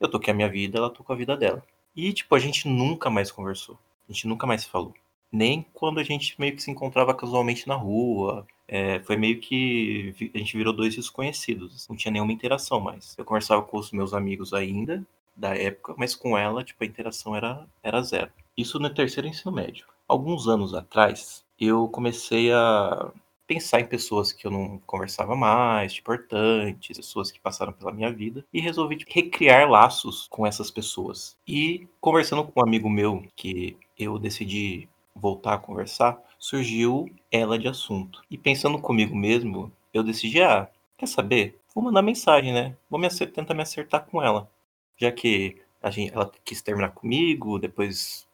[0.00, 1.64] Eu toquei a minha vida, ela tocou a vida dela.
[1.94, 3.78] E, tipo, a gente nunca mais conversou.
[4.08, 4.94] A gente nunca mais falou.
[5.30, 8.46] Nem quando a gente meio que se encontrava casualmente na rua.
[8.66, 11.86] É, foi meio que a gente virou dois desconhecidos.
[11.88, 13.14] Não tinha nenhuma interação mais.
[13.18, 15.04] Eu conversava com os meus amigos ainda,
[15.36, 18.30] da época, mas com ela, tipo, a interação era, era zero.
[18.56, 19.86] Isso no terceiro ensino médio.
[20.06, 23.12] Alguns anos atrás, eu comecei a
[23.48, 28.44] pensar em pessoas que eu não conversava mais, importantes, pessoas que passaram pela minha vida,
[28.52, 31.36] e resolvi tipo, recriar laços com essas pessoas.
[31.48, 37.66] E conversando com um amigo meu, que eu decidi voltar a conversar, surgiu ela de
[37.68, 38.22] assunto.
[38.30, 41.58] E pensando comigo mesmo, eu decidi, ah, quer saber?
[41.74, 42.76] Vou mandar mensagem, né?
[42.90, 44.48] Vou me acer- tentar me acertar com ela.
[44.96, 48.28] Já que a gente, ela quis terminar comigo, depois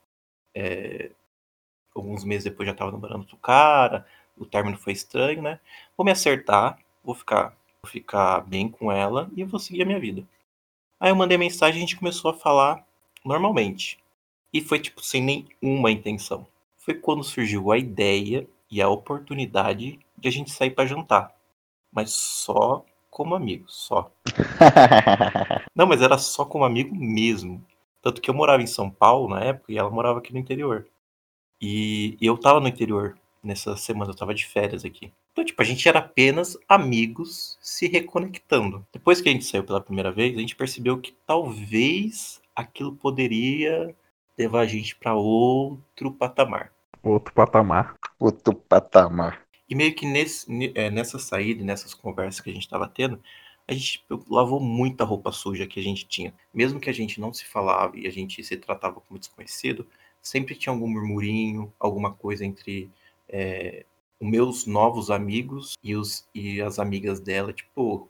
[0.54, 1.10] é,
[1.94, 5.60] alguns meses depois já tava namorando outro cara, o término foi estranho, né?
[5.96, 10.00] Vou me acertar, vou ficar, vou ficar bem com ela e vou seguir a minha
[10.00, 10.24] vida.
[10.98, 12.84] Aí eu mandei mensagem e a gente começou a falar
[13.24, 13.98] normalmente.
[14.52, 16.46] E foi tipo sem nenhuma intenção.
[16.76, 21.34] Foi quando surgiu a ideia e a oportunidade de a gente sair para jantar.
[21.92, 24.10] Mas só como amigo, só.
[25.74, 27.64] Não, mas era só como amigo mesmo.
[28.02, 30.86] Tanto que eu morava em São Paulo na época e ela morava aqui no interior.
[31.60, 35.12] E eu tava no interior nessa semana, eu tava de férias aqui.
[35.32, 38.86] Então, tipo, a gente era apenas amigos se reconectando.
[38.92, 43.94] Depois que a gente saiu pela primeira vez, a gente percebeu que talvez aquilo poderia
[44.38, 46.72] levar a gente pra outro patamar.
[47.02, 47.96] Outro patamar.
[48.18, 49.42] Outro patamar.
[49.68, 52.88] E meio que nesse, ne- é, nessa saída, e nessas conversas que a gente tava
[52.88, 53.20] tendo,
[53.66, 56.34] a gente tipo, lavou muita roupa suja que a gente tinha.
[56.52, 59.86] Mesmo que a gente não se falava e a gente se tratava como desconhecido,
[60.20, 62.90] sempre tinha algum murmurinho, alguma coisa entre
[63.28, 63.84] é,
[64.20, 68.08] meus novos amigos e, os, e as amigas dela, tipo,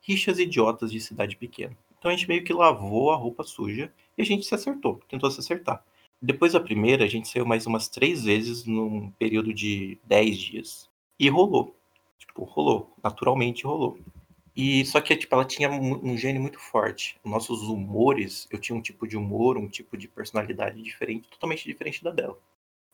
[0.00, 1.76] rixas idiotas de cidade pequena.
[1.98, 5.30] Então a gente meio que lavou a roupa suja e a gente se acertou, tentou
[5.30, 5.84] se acertar.
[6.20, 10.90] Depois da primeira, a gente saiu mais umas três vezes num período de 10 dias.
[11.18, 11.76] E rolou.
[12.18, 12.92] Tipo, rolou.
[13.02, 13.98] Naturalmente rolou.
[14.56, 17.16] E só que, tipo, ela tinha um, um gênio muito forte.
[17.24, 22.02] Nossos humores, eu tinha um tipo de humor, um tipo de personalidade diferente, totalmente diferente
[22.02, 22.36] da dela.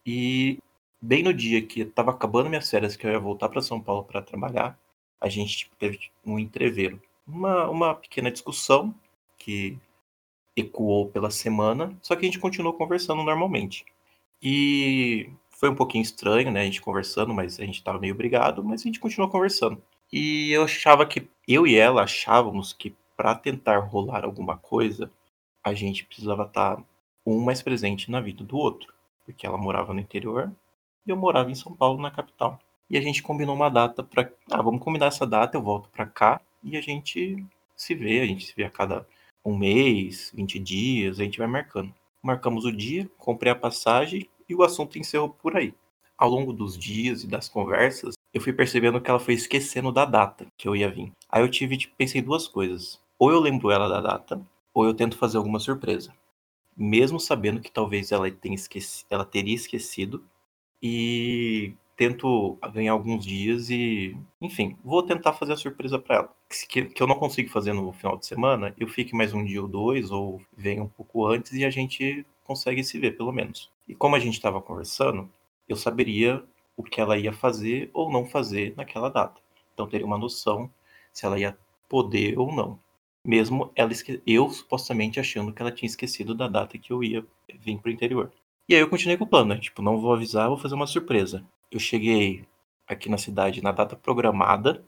[0.05, 0.59] E
[1.05, 4.05] bem no dia que tava acabando minhas férias, que eu ia voltar para São Paulo
[4.05, 4.79] para trabalhar,
[5.21, 7.01] a gente tipo, teve um entreveiro.
[7.27, 8.95] Uma, uma pequena discussão
[9.39, 9.79] que
[10.57, 13.85] ecoou pela semana, só que a gente continuou conversando normalmente.
[14.43, 16.63] E foi um pouquinho estranho, né?
[16.63, 19.83] A gente conversando, mas a gente tava meio brigado, mas a gente continuou conversando.
[20.13, 25.11] E eu achava que, eu e ela achávamos que para tentar rolar alguma coisa,
[25.63, 26.83] a gente precisava estar
[27.27, 28.93] um mais presente na vida do outro.
[29.25, 30.53] Porque ela morava no interior
[31.07, 32.59] e eu morava em São Paulo, na capital.
[32.89, 36.07] E a gente combinou uma data para, ah, vamos combinar essa data, eu volto para
[36.07, 39.07] cá e a gente se vê, a gente se vê a cada
[39.45, 41.95] um mês, 20 dias, a gente vai marcando.
[42.23, 45.75] Marcamos o dia, comprei a passagem e o assunto encerrou por aí.
[46.17, 50.05] Ao longo dos dias e das conversas, eu fui percebendo que ela foi esquecendo da
[50.05, 51.13] data que eu ia vir.
[51.29, 53.01] Aí eu tive, tipo, pensei duas coisas.
[53.19, 54.41] Ou eu lembro ela da data,
[54.73, 56.13] ou eu tento fazer alguma surpresa.
[56.77, 60.25] Mesmo sabendo que talvez ela tenha esquecido, ela teria esquecido.
[60.87, 66.37] E tento ganhar alguns dias e, enfim, vou tentar fazer a surpresa para ela.
[66.69, 69.63] Que, que eu não consigo fazer no final de semana, eu fique mais um dia
[69.63, 73.71] ou dois, ou venha um pouco antes e a gente consegue se ver, pelo menos.
[73.89, 75.27] E como a gente estava conversando,
[75.67, 76.45] eu saberia
[76.77, 79.41] o que ela ia fazer ou não fazer naquela data.
[79.73, 80.71] Então teria uma noção
[81.15, 81.57] se ela ia
[81.89, 82.79] poder ou não.
[83.25, 83.91] Mesmo ela
[84.27, 87.25] eu supostamente achando que ela tinha esquecido da data que eu ia
[87.59, 88.31] vir pro interior.
[88.69, 89.61] E aí eu continuei com o plano, né?
[89.61, 91.45] Tipo, não vou avisar, vou fazer uma surpresa.
[91.71, 92.47] Eu cheguei
[92.87, 94.85] aqui na cidade na data programada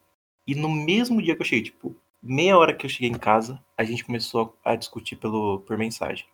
[0.47, 3.63] e no mesmo dia que eu cheguei, tipo, meia hora que eu cheguei em casa,
[3.77, 6.27] a gente começou a discutir pelo por mensagem.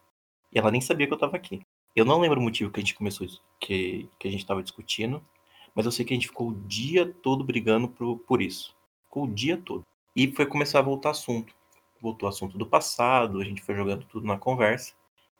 [0.52, 1.62] E ela nem sabia que eu tava aqui.
[1.96, 3.26] Eu não lembro o motivo que a gente começou
[3.60, 5.22] que que a gente tava discutindo,
[5.74, 8.76] mas eu sei que a gente ficou o dia todo brigando por, por isso.
[9.04, 9.84] Ficou o dia todo.
[10.14, 11.54] E foi começar a voltar assunto.
[12.00, 14.94] Voltou assunto do passado, a gente foi jogando tudo na conversa.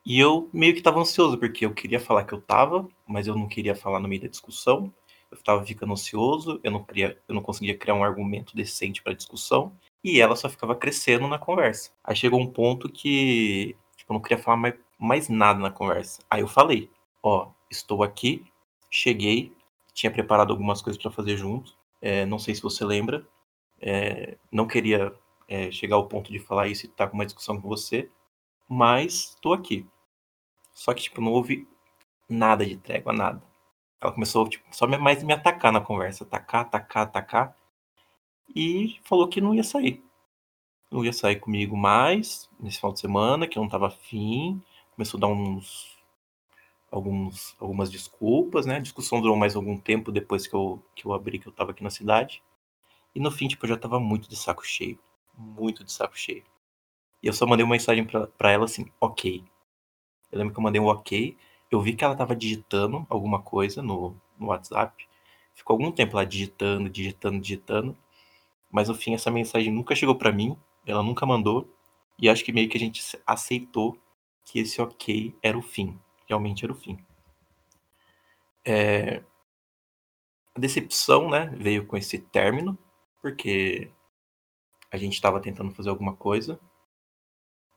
[0.05, 3.35] E eu meio que tava ansioso, porque eu queria falar que eu tava, mas eu
[3.35, 4.93] não queria falar no meio da discussão.
[5.31, 9.13] Eu tava ficando ansioso, eu não, queria, eu não conseguia criar um argumento decente pra
[9.13, 9.73] discussão.
[10.05, 11.91] E ela só ficava crescendo na conversa.
[12.05, 16.23] Aí chegou um ponto que tipo, eu não queria falar mais, mais nada na conversa.
[16.29, 16.91] Aí eu falei,
[17.23, 18.45] ó, estou aqui,
[18.91, 19.53] cheguei,
[19.95, 21.75] tinha preparado algumas coisas para fazer junto.
[22.01, 23.27] É, não sei se você lembra.
[23.81, 25.13] É, não queria
[25.49, 28.09] é, chegar ao ponto de falar isso e estar tá com uma discussão com você,
[28.69, 29.87] mas estou aqui.
[30.73, 31.69] Só que, tipo, não houve
[32.29, 33.43] nada de trégua, nada.
[34.01, 36.25] Ela começou, tipo, só mais me atacar na conversa.
[36.25, 37.57] Atacar, atacar, atacar.
[38.55, 40.03] E falou que não ia sair.
[40.91, 44.63] Não ia sair comigo mais nesse final de semana, que eu não tava afim.
[44.95, 45.99] Começou a dar uns
[46.91, 48.77] alguns, algumas desculpas, né?
[48.77, 51.71] A discussão durou mais algum tempo depois que eu, que eu abri que eu tava
[51.71, 52.43] aqui na cidade.
[53.15, 54.99] E no fim, tipo, eu já tava muito de saco cheio.
[55.37, 56.45] Muito de saco cheio.
[57.23, 59.45] E eu só mandei uma mensagem pra, ela assim, ok.
[60.31, 61.37] Eu lembro que eu mandei um ok.
[61.71, 65.07] Eu vi que ela tava digitando alguma coisa no, no WhatsApp.
[65.55, 67.97] Ficou algum tempo lá digitando, digitando, digitando.
[68.71, 70.57] Mas no fim, essa mensagem nunca chegou para mim.
[70.87, 71.69] Ela nunca mandou.
[72.19, 73.97] E acho que meio que a gente aceitou
[74.45, 75.99] que esse ok era o fim
[76.33, 76.99] realmente era o fim.
[78.65, 79.23] É...
[80.55, 82.79] A decepção, né, veio com esse término,
[83.23, 83.91] porque
[84.91, 86.61] a gente estava tentando fazer alguma coisa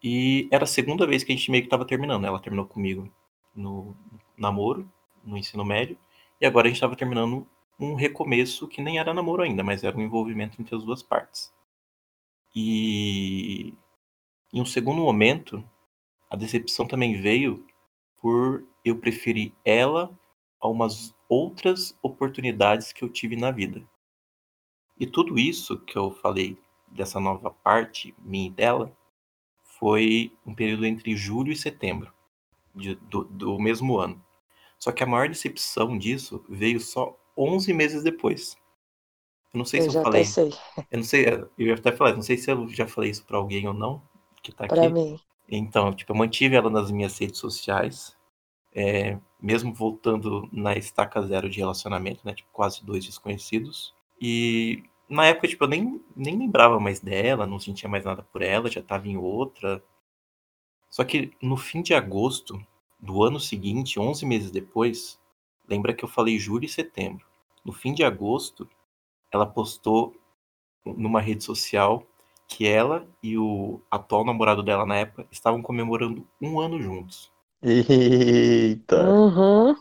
[0.04, 2.26] e era a segunda vez que a gente meio que estava terminando.
[2.26, 3.12] Ela terminou comigo
[3.56, 3.96] no
[4.38, 4.90] namoro,
[5.24, 5.98] no ensino médio,
[6.40, 7.48] e agora a gente estava terminando
[7.80, 11.54] um recomeço que nem era namoro ainda, mas era um envolvimento entre as duas partes.
[12.56, 13.74] E
[14.54, 15.64] em um segundo momento,
[16.30, 17.66] a decepção também veio
[18.22, 20.18] por eu preferir ela
[20.62, 23.86] a umas outras oportunidades que eu tive na vida.
[24.98, 28.96] E tudo isso que eu falei dessa nova parte minha e dela
[29.80, 32.12] foi um período entre julho e setembro
[32.74, 34.24] de, do, do mesmo ano.
[34.78, 38.58] Só que a maior decepção disso veio só 11 meses depois.
[39.54, 40.26] Eu não sei eu se eu falei.
[40.26, 40.54] Sei.
[40.92, 41.26] Eu não sei,
[41.58, 44.02] eu ia até falar, não sei se eu já falei isso para alguém ou não
[44.42, 44.94] que tá pra aqui.
[44.94, 45.20] mim.
[45.50, 48.16] Então, tipo, eu mantive ela nas minhas redes sociais,
[48.74, 52.34] é, mesmo voltando na estaca zero de relacionamento, né?
[52.34, 53.94] Tipo, quase dois desconhecidos.
[54.20, 58.42] E na época, tipo, eu nem, nem lembrava mais dela, não sentia mais nada por
[58.42, 59.84] ela, já tava em outra.
[60.90, 62.60] Só que no fim de agosto
[63.00, 65.20] do ano seguinte, 11 meses depois,
[65.68, 67.26] lembra que eu falei julho e setembro.
[67.64, 68.68] No fim de agosto,
[69.32, 70.16] ela postou
[70.86, 72.06] numa rede social
[72.48, 77.32] que ela e o atual namorado dela na época estavam comemorando um ano juntos.
[77.62, 79.10] Eita.
[79.10, 79.76] Uhum.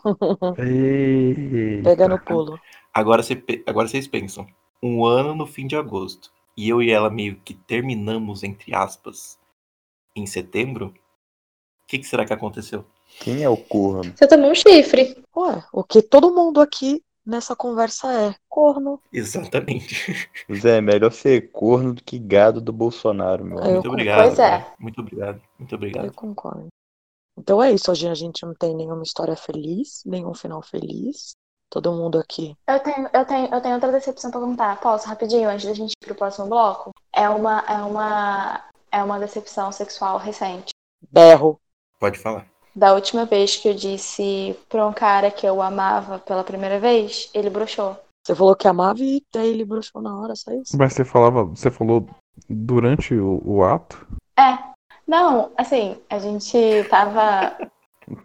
[0.57, 1.83] Eita.
[1.83, 2.59] Pega no pulo.
[2.93, 4.47] Agora, cê agora vocês pensam,
[4.85, 9.37] um ano no fim de agosto, e eu e ela meio que terminamos, entre aspas,
[10.15, 12.85] em setembro, o que, que será que aconteceu?
[13.19, 14.13] Quem é o corno?
[14.15, 15.23] Você tomou um chifre.
[15.35, 19.01] Ué, o que todo mundo aqui nessa conversa é corno.
[19.11, 19.95] Exatamente.
[20.53, 23.73] Zé, é melhor ser corno do que gado do Bolsonaro, meu Eu amigo.
[23.75, 24.27] Muito obrigado.
[24.27, 24.49] Pois é.
[24.49, 24.73] cara.
[24.79, 25.41] Muito obrigado.
[25.59, 26.13] Muito Eu obrigado.
[26.13, 26.67] concordo.
[27.37, 31.35] Então é isso, hoje a gente não tem nenhuma história feliz, nenhum final feliz.
[31.69, 32.55] Todo mundo aqui.
[32.67, 34.79] Eu tenho, eu tenho, eu tenho outra decepção pra contar.
[34.79, 36.91] Posso, rapidinho, antes da gente ir pro próximo bloco?
[37.13, 40.69] É uma, é uma, é uma decepção sexual recente.
[41.11, 41.59] Berro.
[41.99, 42.45] Pode falar.
[42.75, 47.29] Da última vez que eu disse pra um cara que eu amava pela primeira vez,
[47.33, 47.97] ele broxou.
[48.25, 50.75] Você falou que amava e daí ele broxou na hora, só isso?
[50.77, 52.07] Mas você falava, você falou
[52.49, 54.05] durante o, o ato?
[54.37, 54.57] É.
[55.07, 57.55] Não, assim, a gente tava.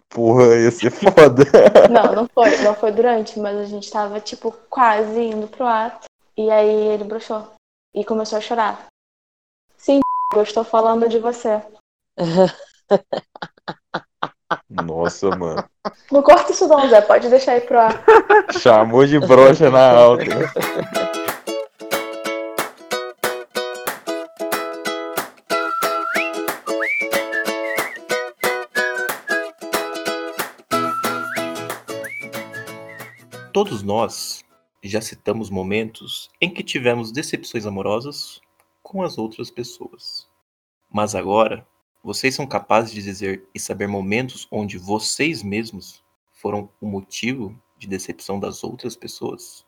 [0.09, 1.43] Porra, ia ser foda.
[1.89, 6.07] Não, não foi, não foi durante, mas a gente tava, tipo, quase indo pro ato.
[6.37, 7.51] E aí ele broxou.
[7.93, 8.87] E começou a chorar.
[9.77, 9.99] Sim,
[10.35, 11.61] eu estou falando de você.
[14.69, 15.63] Nossa, mano.
[16.11, 17.01] Não corta isso não, Zé.
[17.01, 18.03] Pode deixar aí pro ar.
[18.59, 20.25] Chamou de brocha na alta.
[33.63, 34.43] Todos nós
[34.83, 38.41] já citamos momentos em que tivemos decepções amorosas
[38.81, 40.27] com as outras pessoas.
[40.91, 41.63] Mas agora,
[42.03, 47.87] vocês são capazes de dizer e saber momentos onde vocês mesmos foram o motivo de
[47.87, 49.63] decepção das outras pessoas?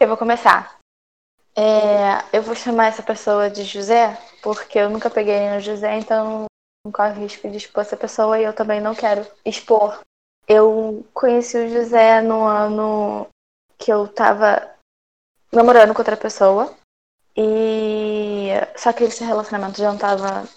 [0.00, 0.78] Eu vou começar.
[1.54, 6.46] É, eu vou chamar essa pessoa de José, porque eu nunca peguei no José, então
[6.82, 10.00] não corre risco de expor essa pessoa e eu também não quero expor.
[10.48, 13.28] Eu conheci o José no ano
[13.84, 14.74] que eu tava
[15.52, 16.74] namorando com outra pessoa.
[17.36, 20.48] E só que esse relacionamento já não tava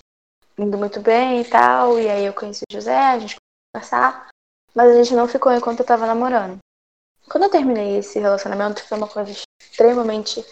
[0.57, 1.99] indo muito bem e tal.
[1.99, 3.35] E aí eu conheci o José, a gente
[3.75, 4.29] conversar.
[4.73, 6.57] Mas a gente não ficou enquanto eu tava namorando.
[7.29, 9.29] Quando eu terminei esse relacionamento, que foi uma coisa
[9.61, 10.45] extremamente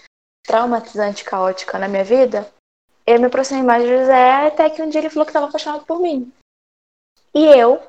[0.44, 2.52] traumatizante e caótica na minha vida,
[3.08, 5.86] eu me aproximei mais do José até que um dia ele falou que estava apaixonado
[5.86, 6.30] por mim.
[7.34, 7.82] E eu,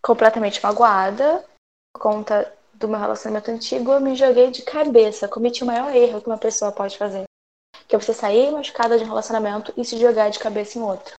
[0.00, 1.44] completamente magoada,
[1.98, 5.28] conta do meu relacionamento antigo, eu me joguei de cabeça.
[5.28, 7.24] Cometi o maior erro que uma pessoa pode fazer.
[7.86, 11.14] Que é você sair machucada de um relacionamento e se jogar de cabeça em outro.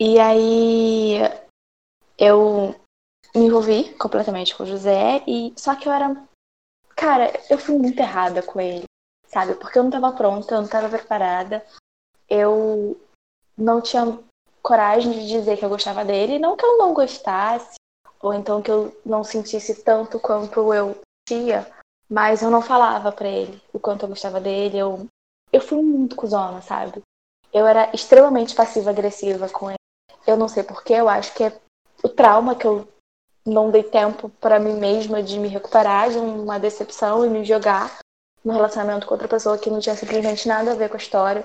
[0.00, 1.18] E aí
[2.18, 2.74] eu
[3.34, 6.16] me envolvi completamente com o José e só que eu era
[6.96, 8.84] cara, eu fui muito errada com ele,
[9.26, 9.54] sabe?
[9.56, 11.64] Porque eu não tava pronta, eu não tava preparada.
[12.28, 12.98] Eu
[13.56, 14.18] não tinha
[14.62, 17.74] coragem de dizer que eu gostava dele, não que eu não gostasse,
[18.24, 20.96] ou então que eu não sentisse tanto quanto eu
[21.28, 21.70] tinha,
[22.08, 24.78] mas eu não falava para ele o quanto eu gostava dele.
[24.78, 25.06] Eu,
[25.52, 27.02] eu fui muito cuzona, sabe?
[27.52, 29.78] Eu era extremamente passiva-agressiva com ele.
[30.26, 31.60] Eu não sei porquê, eu acho que é
[32.02, 32.88] o trauma que eu
[33.44, 37.98] não dei tempo para mim mesma de me recuperar de uma decepção e me jogar
[38.42, 41.44] no relacionamento com outra pessoa que não tinha simplesmente nada a ver com a história.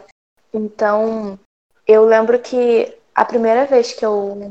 [0.53, 1.37] Então,
[1.85, 4.49] eu lembro que a primeira vez que eu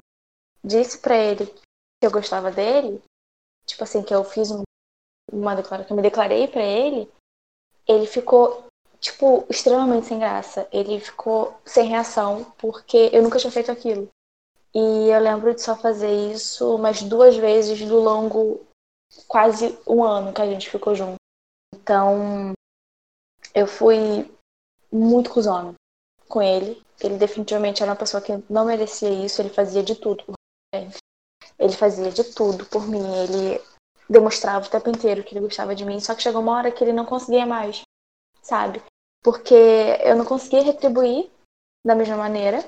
[0.62, 1.51] disse para ele
[2.01, 3.03] que eu gostava dele,
[3.66, 4.51] tipo assim, que eu fiz
[5.32, 7.11] uma declaração, que eu me declarei para ele,
[7.86, 8.66] ele ficou,
[9.01, 10.68] tipo, extremamente sem graça.
[10.72, 14.09] Ele ficou sem reação, porque eu nunca tinha feito aquilo.
[14.74, 18.66] E eu lembro de só fazer isso umas duas vezes do longo
[19.26, 21.16] quase um ano que a gente ficou junto.
[21.74, 22.53] Então,
[23.55, 24.30] eu fui
[24.92, 25.74] muito cuzona
[26.28, 26.82] com ele.
[27.01, 30.24] Ele definitivamente era uma pessoa que não merecia isso, ele fazia de tudo.
[31.59, 33.05] Ele fazia de tudo por mim.
[33.23, 33.61] Ele
[34.09, 36.01] demonstrava o tempo inteiro que ele gostava de mim.
[36.01, 37.83] Só que chegou uma hora que ele não conseguia mais,
[38.43, 38.83] sabe?
[39.23, 41.31] Porque eu não conseguia retribuir
[41.85, 42.65] da mesma maneira.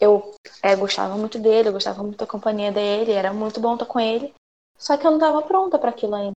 [0.00, 3.86] Eu é, gostava muito dele, eu gostava muito da companhia dele, era muito bom estar
[3.86, 4.34] com ele.
[4.78, 6.34] Só que eu não estava pronta para aquilo ainda.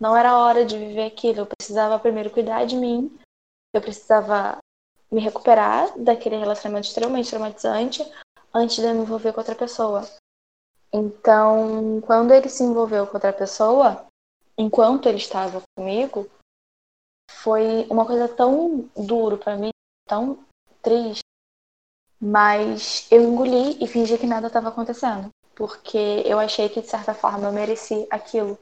[0.00, 1.40] Não era hora de viver aquilo.
[1.40, 3.16] Eu precisava primeiro cuidar de mim.
[3.72, 4.58] Eu precisava
[5.10, 8.02] me recuperar daquele relacionamento extremamente traumatizante
[8.52, 10.04] antes de eu me envolver com outra pessoa.
[10.96, 14.06] Então, quando ele se envolveu com outra pessoa,
[14.56, 16.30] enquanto ele estava comigo,
[17.28, 19.70] foi uma coisa tão duro para mim,
[20.08, 20.38] tão
[20.80, 21.24] triste,
[22.20, 27.12] mas eu engoli e fingi que nada estava acontecendo, porque eu achei que de certa
[27.12, 28.56] forma eu mereci aquilo,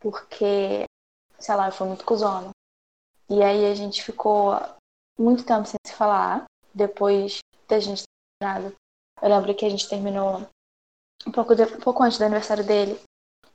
[0.00, 0.86] porque,
[1.38, 2.48] sei lá, eu fui muito cuzona.
[3.28, 4.52] E aí a gente ficou
[5.18, 8.74] muito tempo sem se falar, depois da gente ter terminado.
[9.20, 10.48] Eu lembro que a gente terminou
[11.28, 12.98] um pouco, de, um pouco antes do aniversário dele,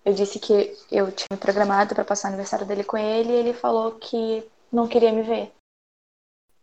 [0.05, 3.53] eu disse que eu tinha programado para passar o aniversário dele com ele e ele
[3.53, 5.51] falou que não queria me ver.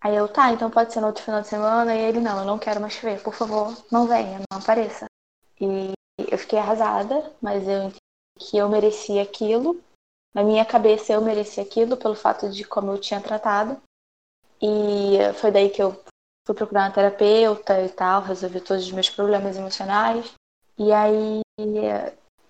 [0.00, 1.94] Aí eu, tá, então pode ser no outro final de semana.
[1.94, 5.06] E ele, não, eu não quero mais te ver, por favor, não venha, não apareça.
[5.60, 7.98] E eu fiquei arrasada, mas eu entendi
[8.38, 9.82] que eu merecia aquilo.
[10.32, 13.80] Na minha cabeça eu merecia aquilo pelo fato de como eu tinha tratado.
[14.62, 15.92] E foi daí que eu
[16.46, 20.32] fui procurar uma terapeuta e tal, resolvi todos os meus problemas emocionais.
[20.82, 21.42] E aí,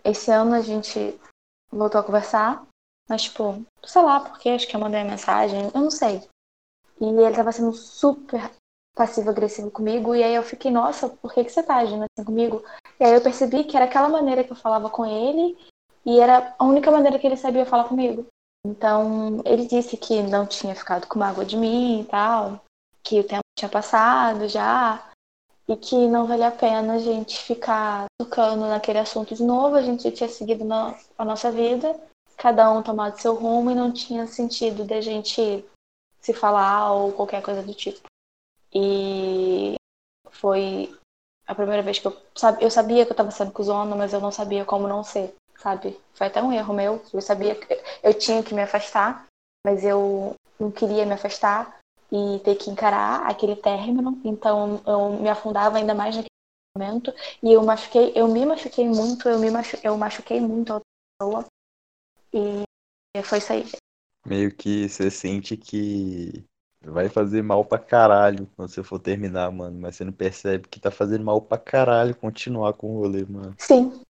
[0.05, 1.19] esse ano a gente
[1.69, 2.65] voltou a conversar,
[3.09, 6.23] mas, tipo, sei lá porque, acho que eu mandei a mensagem, eu não sei.
[7.01, 8.53] E ele tava sendo super
[8.95, 12.63] passivo-agressivo comigo, e aí eu fiquei, nossa, por que, que você tá agindo assim comigo?
[13.01, 15.59] E aí eu percebi que era aquela maneira que eu falava com ele,
[16.07, 18.29] e era a única maneira que ele sabia falar comigo.
[18.65, 22.61] Então, ele disse que não tinha ficado com mágoa de mim e tal,
[23.03, 25.10] que o tempo tinha passado já,
[25.71, 29.77] e que não valia a pena a gente ficar tocando naquele assunto de novo.
[29.77, 30.65] A gente já tinha seguido
[31.17, 31.97] a nossa vida,
[32.37, 35.65] cada um tomado seu rumo e não tinha sentido da gente
[36.21, 38.01] se falar ou qualquer coisa do tipo.
[38.75, 39.77] E
[40.33, 40.93] foi
[41.47, 44.21] a primeira vez que eu, sabe, eu sabia que eu tava sendo cuzona, mas eu
[44.21, 45.97] não sabia como não ser, sabe?
[46.15, 47.01] Foi até um erro meu.
[47.15, 49.25] Eu sabia que eu tinha que me afastar,
[49.65, 51.80] mas eu não queria me afastar
[52.13, 54.21] e ter que encarar aquele término.
[54.25, 56.29] Então eu me afundava ainda mais naquele
[56.77, 60.75] momento e eu machuquei, eu me machuquei muito, eu me machu, eu machuquei muito a
[60.77, 60.87] outra
[61.19, 61.47] pessoa.
[62.33, 63.65] E foi isso aí.
[64.25, 66.45] Meio que você sente que
[66.83, 69.79] vai fazer mal pra caralho quando você for terminar, mano.
[69.81, 73.55] Mas você não percebe que tá fazendo mal pra caralho continuar com o rolê, mano.
[73.59, 74.01] Sim.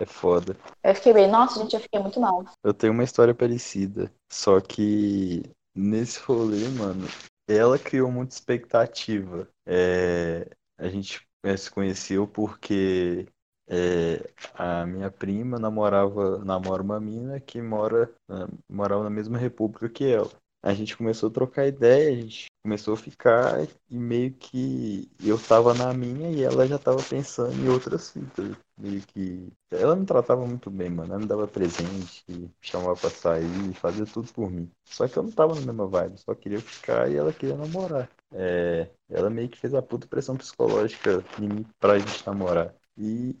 [0.00, 0.56] É foda.
[0.82, 2.44] Eu fiquei bem, nossa, gente, eu fiquei muito mal.
[2.64, 4.12] Eu tenho uma história parecida.
[4.30, 5.42] Só que
[5.74, 7.06] nesse rolê, mano,
[7.46, 9.48] ela criou muita expectativa.
[9.66, 11.26] É, a gente
[11.58, 13.26] se conheceu porque
[13.68, 18.12] é, a minha prima namorava, namora uma mina que mora,
[18.68, 20.30] morava na mesma república que ela.
[20.62, 25.36] A gente começou a trocar ideia, a gente começou a ficar e meio que eu
[25.36, 28.56] tava na minha e ela já tava pensando em outras fitas.
[28.78, 29.52] Meio que.
[29.70, 31.10] Ela me tratava muito bem, mano.
[31.10, 32.24] Ela me dava presente,
[32.60, 34.70] chamava pra sair, fazia tudo por mim.
[34.84, 38.08] Só que eu não tava na mesma vibe, só queria ficar e ela queria namorar.
[38.32, 38.88] É...
[39.10, 42.72] Ela meio que fez a puta pressão psicológica em mim pra gente namorar.
[42.96, 43.36] E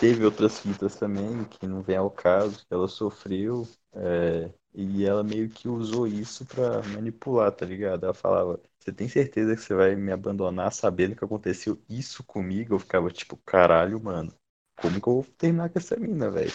[0.00, 3.66] teve outras fitas também, que não vem ao caso, ela sofreu.
[3.92, 8.04] É, e ela meio que usou isso pra manipular, tá ligado?
[8.04, 12.74] Ela falava: Você tem certeza que você vai me abandonar sabendo que aconteceu isso comigo?
[12.74, 14.32] Eu ficava tipo: Caralho, mano,
[14.80, 16.52] como que eu vou terminar com essa mina, velho?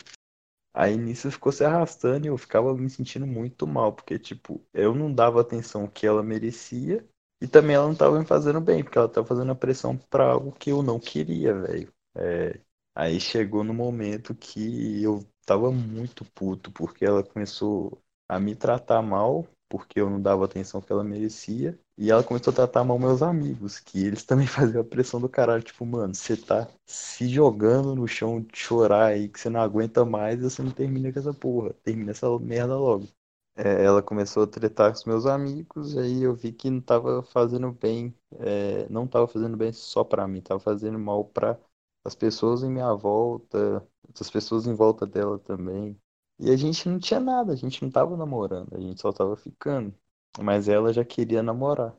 [0.73, 4.93] Aí nisso ficou se arrastando e eu ficava me sentindo muito mal, porque, tipo, eu
[4.95, 7.07] não dava atenção que ela merecia
[7.41, 10.25] e também ela não tava me fazendo bem, porque ela tava fazendo a pressão pra
[10.31, 11.93] algo que eu não queria, velho.
[12.15, 12.59] É...
[12.95, 19.01] Aí chegou no momento que eu tava muito puto, porque ela começou a me tratar
[19.01, 21.79] mal, porque eu não dava a atenção que ela merecia.
[21.97, 25.29] E ela começou a tratar mal meus amigos, que eles também faziam a pressão do
[25.29, 25.63] caralho.
[25.63, 30.05] Tipo, mano, você tá se jogando no chão de chorar aí, que você não aguenta
[30.05, 31.73] mais, você não termina com essa porra.
[31.83, 33.07] Termina essa merda logo.
[33.55, 37.21] É, ela começou a tretar com os meus amigos, aí eu vi que não tava
[37.23, 41.59] fazendo bem, é, não tava fazendo bem só pra mim, tava fazendo mal pra
[42.05, 43.85] as pessoas em minha volta,
[44.19, 45.99] as pessoas em volta dela também.
[46.39, 49.35] E a gente não tinha nada, a gente não tava namorando, a gente só tava
[49.35, 49.93] ficando.
[50.41, 51.97] Mas ela já queria namorar.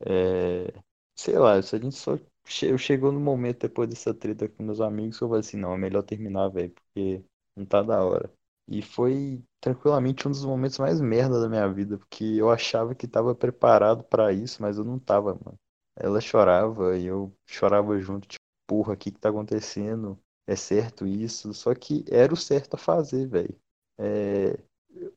[0.00, 0.72] É...
[1.14, 5.18] Sei lá, a gente só che- chegou no momento depois dessa treta com meus amigos
[5.18, 7.24] que eu falei assim, não, é melhor terminar, velho, porque
[7.56, 8.32] não tá da hora.
[8.68, 13.06] E foi tranquilamente um dos momentos mais merda da minha vida, porque eu achava que
[13.08, 15.58] tava preparado pra isso, mas eu não tava, mano.
[15.96, 20.18] Ela chorava e eu chorava junto, tipo, porra, o que que tá acontecendo?
[20.46, 21.52] É certo isso?
[21.54, 23.58] Só que era o certo a fazer, velho
[23.98, 24.58] é,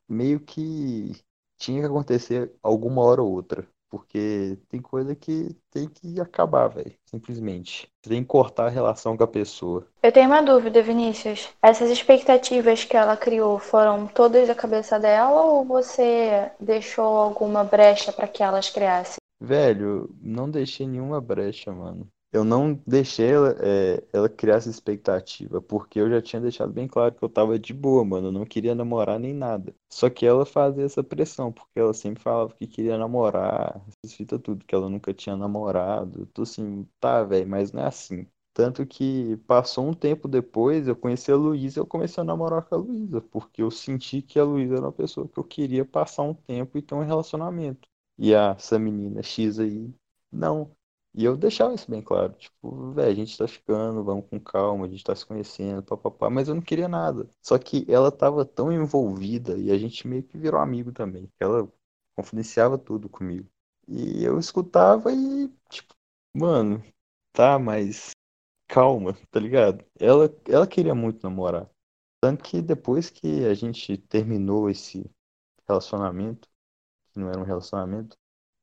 [0.07, 1.11] meio que
[1.57, 3.67] tinha que acontecer alguma hora ou outra.
[3.89, 6.93] Porque tem coisa que tem que acabar, velho.
[7.05, 7.87] Simplesmente.
[8.03, 9.87] Você tem que cortar a relação com a pessoa.
[10.03, 11.49] Eu tenho uma dúvida, Vinícius.
[11.61, 18.11] Essas expectativas que ela criou foram todas da cabeça dela ou você deixou alguma brecha
[18.11, 19.17] para que elas criassem?
[19.39, 22.07] Velho, não deixei nenhuma brecha, mano.
[22.35, 26.85] Eu não deixei ela, é, ela criar essa expectativa, porque eu já tinha deixado bem
[26.85, 28.27] claro que eu tava de boa, mano.
[28.27, 29.73] Eu não queria namorar nem nada.
[29.89, 34.41] Só que ela fazia essa pressão, porque ela sempre falava que queria namorar, essas fitas
[34.41, 36.23] tudo, que ela nunca tinha namorado.
[36.23, 38.27] Eu tô assim, tá, velho, mas não é assim.
[38.53, 42.63] Tanto que passou um tempo depois, eu conheci a Luísa e eu comecei a namorar
[42.65, 45.85] com a Luísa, porque eu senti que a Luísa era uma pessoa que eu queria
[45.85, 47.87] passar um tempo e ter um relacionamento.
[48.17, 49.93] E essa menina X aí,
[50.31, 50.75] não.
[51.17, 54.85] E eu deixava isso bem claro, tipo, velho, a gente tá ficando, vamos com calma,
[54.85, 57.29] a gente tá se conhecendo, papapá, mas eu não queria nada.
[57.41, 61.31] Só que ela tava tão envolvida e a gente meio que virou amigo também.
[61.39, 61.71] Ela
[62.15, 63.49] confidenciava tudo comigo.
[63.87, 65.95] E eu escutava e, tipo,
[66.33, 66.83] mano,
[67.33, 68.11] tá, mas
[68.67, 69.85] calma, tá ligado?
[69.99, 71.69] Ela, ela queria muito namorar.
[72.21, 75.09] Tanto que depois que a gente terminou esse
[75.67, 76.49] relacionamento,
[77.13, 78.17] que não era um relacionamento,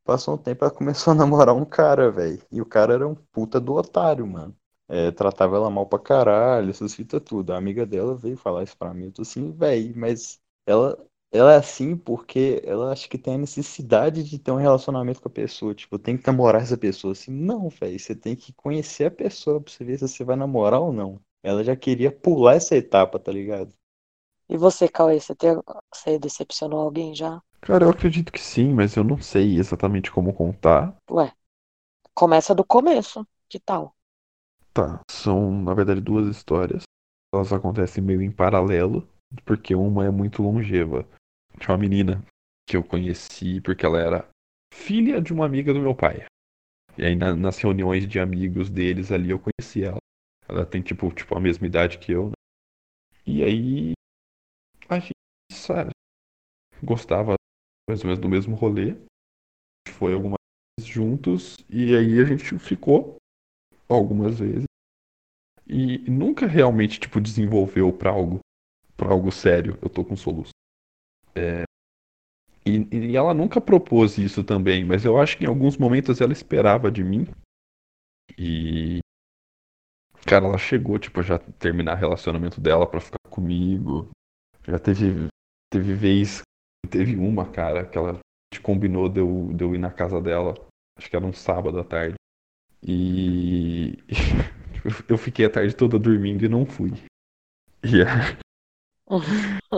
[0.05, 2.40] Passou um tempo, ela começou a namorar um cara, velho.
[2.50, 4.57] E o cara era um puta do otário, mano.
[4.88, 7.53] É, tratava ela mal pra caralho, essas fitas tudo.
[7.53, 9.07] A amiga dela veio falar isso pra mim.
[9.07, 10.98] Eu tô assim, velho, mas ela,
[11.30, 15.28] ela é assim porque ela acha que tem a necessidade de ter um relacionamento com
[15.28, 15.74] a pessoa.
[15.74, 17.12] Tipo, tem que namorar essa pessoa.
[17.12, 17.98] Assim, não, velho.
[17.98, 21.20] Você tem que conhecer a pessoa pra você ver se você vai namorar ou não.
[21.42, 23.72] Ela já queria pular essa etapa, tá ligado?
[24.48, 25.57] E você, Cauê, você, tem...
[25.92, 27.42] você decepcionou alguém já?
[27.62, 30.96] Cara, eu acredito que sim, mas eu não sei exatamente como contar.
[31.10, 31.32] Ué,
[32.14, 33.26] começa do começo.
[33.48, 33.96] Que tal?
[34.74, 36.82] Tá, são na verdade duas histórias.
[37.32, 39.08] Elas acontecem meio em paralelo,
[39.44, 41.06] porque uma é muito longeva.
[41.58, 42.24] Tinha uma menina
[42.68, 44.28] que eu conheci porque ela era
[44.74, 46.24] filha de uma amiga do meu pai.
[46.98, 49.98] E aí na, nas reuniões de amigos deles ali eu conheci ela.
[50.48, 52.32] Ela tem, tipo, tipo, a mesma idade que eu, né?
[53.26, 53.92] E aí,
[54.88, 55.12] a gente,
[55.52, 55.90] sabe,
[56.82, 57.34] gostava
[57.88, 58.96] mais ou menos do mesmo rolê.
[59.88, 60.36] Foi algumas
[60.78, 63.16] vezes juntos, e aí a gente ficou
[63.88, 64.64] algumas vezes.
[65.66, 68.40] E nunca realmente, tipo, desenvolveu pra algo,
[68.96, 69.78] pra algo sério.
[69.82, 70.50] Eu tô com soluço.
[71.34, 71.64] É,
[72.64, 76.32] e, e ela nunca propôs isso também, mas eu acho que em alguns momentos ela
[76.32, 77.26] esperava de mim.
[78.38, 79.00] E.
[80.24, 84.08] Cara, ela chegou, tipo, já terminar relacionamento dela pra ficar comigo.
[84.66, 85.26] Já teve.
[85.70, 86.42] Teve vez.
[86.90, 88.18] Teve uma, cara, que ela
[88.62, 90.54] combinou de eu, de eu ir na casa dela.
[90.98, 92.14] Acho que era um sábado à tarde.
[92.82, 93.98] E.
[95.08, 96.90] eu fiquei a tarde toda dormindo e não fui.
[97.84, 98.02] E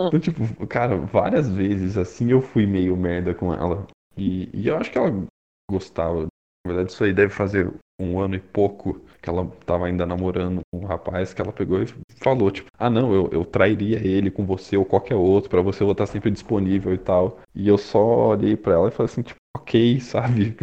[0.07, 3.87] então, tipo, cara, várias vezes assim eu fui meio merda com ela.
[4.17, 5.25] E, e eu acho que ela
[5.69, 6.27] gostava.
[6.65, 10.61] Na verdade, isso aí deve fazer um ano e pouco que ela tava ainda namorando
[10.73, 11.87] um rapaz que ela pegou e
[12.17, 15.83] falou, tipo, ah não, eu, eu trairia ele com você ou qualquer outro, para você
[15.83, 17.39] eu vou estar sempre disponível e tal.
[17.53, 20.55] E eu só olhei para ela e falei assim, tipo, ok, sabe?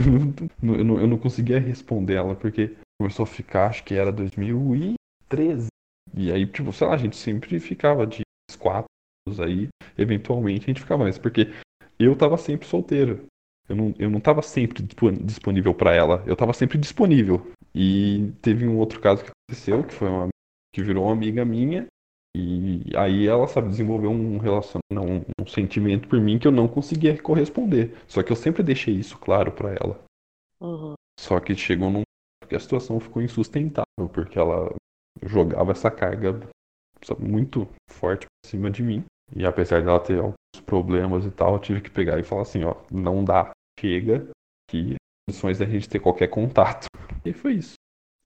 [0.61, 5.69] Eu não, eu não conseguia responder ela, porque começou a ficar, acho que era 2013.
[6.15, 8.23] E aí, tipo, sei lá, a gente sempre ficava de
[8.59, 8.89] quatro
[9.27, 11.49] anos aí, eventualmente a gente ficava mais, porque
[11.99, 13.25] eu tava sempre solteiro.
[13.73, 17.51] Eu não, eu não tava sempre disponível para ela, eu tava sempre disponível.
[17.75, 20.29] E teve um outro caso que aconteceu, que foi uma
[20.75, 21.87] que virou uma amiga minha,
[22.37, 26.69] e aí ela, sabe, desenvolveu um relacionamento, um, um sentimento por mim que eu não
[26.69, 27.97] conseguia corresponder.
[28.07, 29.99] Só que eu sempre deixei isso claro para ela.
[30.61, 30.93] Uhum.
[31.19, 32.03] Só que chegou num
[32.47, 34.75] que a situação ficou insustentável, porque ela
[35.23, 36.39] jogava essa carga
[37.19, 39.03] muito forte por cima de mim.
[39.35, 42.65] E apesar dela ter alguns problemas e tal, eu tive que pegar e falar assim,
[42.65, 44.29] ó, não dá, chega,
[44.69, 44.97] que
[45.27, 46.87] condições da gente ter qualquer contato.
[47.25, 47.75] E foi isso.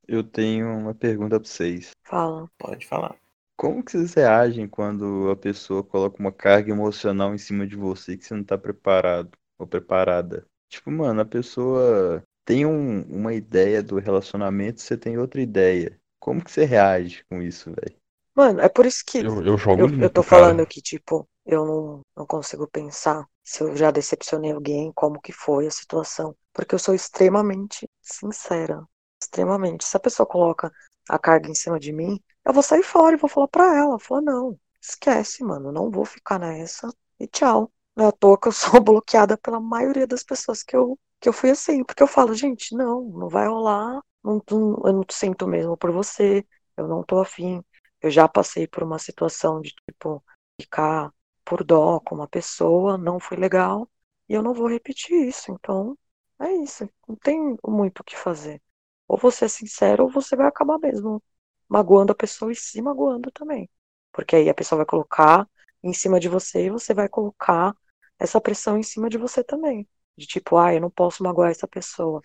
[0.06, 1.90] Eu tenho uma pergunta pra vocês.
[2.04, 2.48] Fala.
[2.58, 3.16] Pode falar.
[3.56, 8.16] Como que vocês reagem quando a pessoa coloca uma carga emocional em cima de você
[8.16, 10.46] que você não tá preparado ou preparada?
[10.68, 15.98] Tipo, mano, a pessoa tem um, uma ideia do relacionamento, você tem outra ideia.
[16.20, 17.96] Como que você reage com isso, velho?
[18.34, 20.42] Mano, é por isso que Eu, eu jogo eu, limpo, eu tô cara.
[20.42, 25.32] falando que, tipo, eu não, não consigo pensar se eu já decepcionei alguém, como que
[25.32, 26.36] foi a situação.
[26.52, 28.82] Porque eu sou extremamente sincera.
[29.22, 29.84] Extremamente.
[29.84, 30.72] Se a pessoa coloca
[31.08, 33.98] a carga em cima de mim, eu vou sair fora e vou falar pra ela.
[33.98, 36.88] Falar, não, esquece, mano, não vou ficar nessa.
[37.20, 37.70] E tchau.
[37.96, 41.28] Não é à toa que eu sou bloqueada pela maioria das pessoas que eu, que
[41.28, 41.84] eu fui assim.
[41.84, 44.00] Porque eu falo, gente, não, não vai rolar.
[44.24, 46.44] Não, não- eu não sinto mesmo por você.
[46.76, 47.62] Eu não tô afim.
[48.00, 50.22] Eu já passei por uma situação de, tipo,
[50.60, 51.12] ficar
[51.46, 53.88] por dó com uma pessoa, não foi legal,
[54.28, 55.52] e eu não vou repetir isso.
[55.52, 55.96] Então,
[56.40, 56.88] é isso.
[57.08, 58.60] Não tem muito o que fazer.
[59.08, 61.22] Ou você é sincero, ou você vai acabar mesmo
[61.68, 63.70] magoando a pessoa e se magoando também.
[64.12, 65.48] Porque aí a pessoa vai colocar
[65.82, 67.74] em cima de você e você vai colocar
[68.18, 69.88] essa pressão em cima de você também.
[70.18, 72.20] De tipo, ah, eu não posso magoar essa pessoa.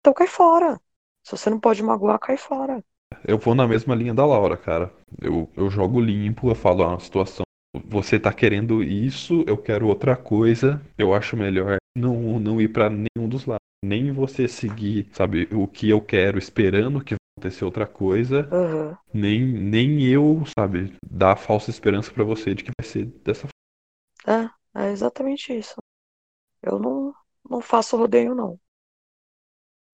[0.00, 0.80] Então cai fora.
[1.22, 2.84] Se você não pode magoar, cai fora.
[3.26, 4.92] Eu vou na mesma linha da Laura, cara.
[5.20, 7.43] Eu, eu jogo limpo, eu falo, ah, a situação.
[7.86, 10.80] Você tá querendo isso, eu quero outra coisa.
[10.96, 13.64] Eu acho melhor não, não ir pra nenhum dos lados.
[13.84, 18.48] Nem você seguir, sabe, o que eu quero, esperando que vai acontecer outra coisa.
[18.50, 18.96] Aham.
[19.12, 23.46] Nem, nem eu, sabe, dar a falsa esperança pra você de que vai ser dessa
[24.26, 25.76] É, é exatamente isso.
[26.62, 27.14] Eu não,
[27.48, 28.58] não faço rodeio, não.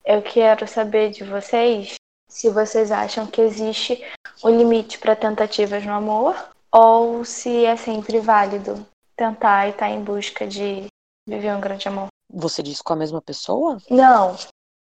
[0.05, 1.97] Eu quero saber de vocês
[2.29, 4.01] se vocês acham que existe
[4.45, 6.35] um limite para tentativas no amor
[6.73, 10.87] ou se é sempre válido tentar e estar em busca de
[11.27, 12.07] viver um grande amor.
[12.33, 13.79] Você disse com a mesma pessoa?
[13.91, 14.37] Não,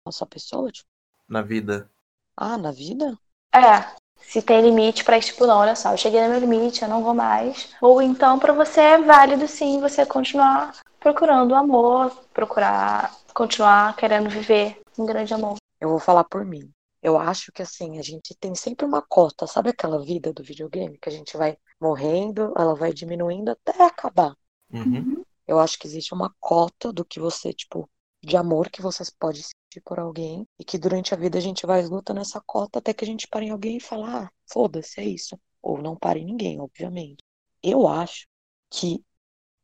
[0.05, 0.71] Nossa pessoa?
[0.71, 0.87] Tipo,
[1.27, 1.89] Na vida.
[2.37, 3.17] ah, na vida?
[3.53, 4.01] é.
[4.23, 7.03] Se tem limite para tipo, não, olha só, eu cheguei no meu limite, eu não
[7.03, 7.73] vou mais.
[7.81, 14.29] Ou então para você é válido sim você continuar procurando o amor, procurar continuar querendo
[14.29, 15.55] viver um grande amor.
[15.81, 16.69] Eu vou falar por mim.
[17.01, 19.47] Eu acho que assim, a gente tem sempre uma cota.
[19.47, 24.35] Sabe aquela vida do videogame que a gente vai morrendo, ela vai diminuindo até acabar?
[24.71, 25.23] Uhum.
[25.47, 27.89] Eu acho que existe uma cota do que você, tipo,
[28.23, 31.65] de amor que você pode sentir por alguém e que durante a vida a gente
[31.65, 34.99] vai esgotando essa cota até que a gente para em alguém e fala, ah, foda-se,
[35.01, 35.39] é isso.
[35.61, 37.23] Ou não para em ninguém, obviamente.
[37.63, 38.27] Eu acho
[38.69, 39.03] que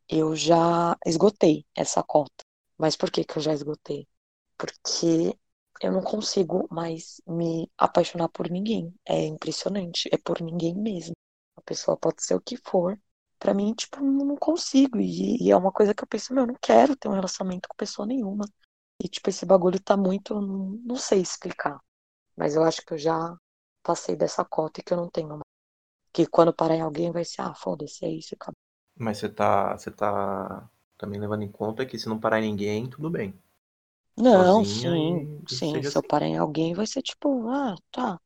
[0.09, 2.43] eu já esgotei essa cota.
[2.77, 4.07] Mas por que que eu já esgotei?
[4.57, 5.37] Porque
[5.81, 8.93] eu não consigo mais me apaixonar por ninguém.
[9.05, 11.13] É impressionante, é por ninguém mesmo.
[11.55, 12.99] A pessoa pode ser o que for.
[13.39, 14.99] Pra mim, tipo, não consigo.
[14.99, 17.67] E, e é uma coisa que eu penso, meu, eu não quero ter um relacionamento
[17.69, 18.45] com pessoa nenhuma.
[19.03, 20.33] E, tipo, esse bagulho tá muito.
[20.41, 21.79] Não, não sei explicar.
[22.35, 23.35] Mas eu acho que eu já
[23.83, 25.41] passei dessa cota e que eu não tenho mais.
[26.13, 28.55] Que quando parar em alguém vai ser, ah, foda-se, é isso, acabou.
[28.95, 32.89] Mas você tá, você tá também levando em conta que se não parar em ninguém,
[32.89, 33.39] tudo bem.
[34.17, 35.57] Não, sim, e sim.
[35.57, 36.03] seja Se eu assim.
[36.03, 38.19] parar em alguém, vai ser tipo, ah, tá.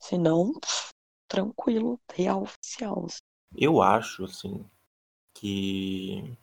[0.00, 0.90] Se não, pff,
[1.28, 3.06] tranquilo, real oficial.
[3.56, 4.64] Eu acho, assim,
[5.34, 6.36] que.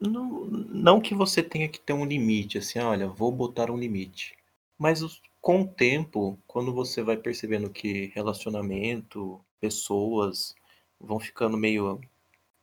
[0.00, 4.36] Não, não que você tenha que ter um limite, assim, olha, vou botar um limite.
[4.78, 5.00] Mas
[5.40, 10.54] com o tempo, quando você vai percebendo que relacionamento, pessoas
[10.98, 12.00] vão ficando meio.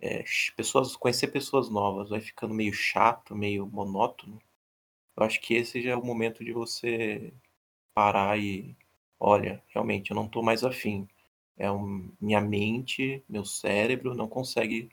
[0.01, 0.23] é,
[0.57, 4.41] pessoas, conhecer pessoas novas vai ficando meio chato, meio monótono.
[5.17, 7.33] Eu acho que esse já é o momento de você
[7.93, 8.75] parar e.
[9.19, 11.07] Olha, realmente, eu não tô mais afim.
[11.57, 14.91] É um, minha mente, meu cérebro não consegue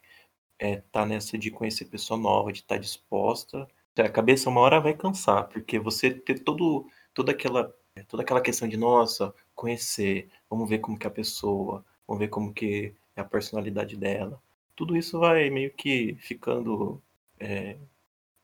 [0.58, 3.68] é, tá nessa de conhecer pessoa nova, de estar disposta.
[3.98, 7.74] A cabeça uma hora vai cansar, porque você ter todo, toda aquela
[8.08, 12.28] toda aquela questão de nossa, conhecer, vamos ver como que é a pessoa, vamos ver
[12.28, 14.42] como que é a personalidade dela.
[14.74, 17.00] Tudo isso vai meio que ficando
[17.38, 17.76] é,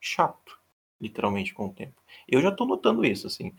[0.00, 0.59] chato,
[1.00, 1.94] literalmente, com o tempo.
[2.28, 3.54] Eu já tô notando isso, assim.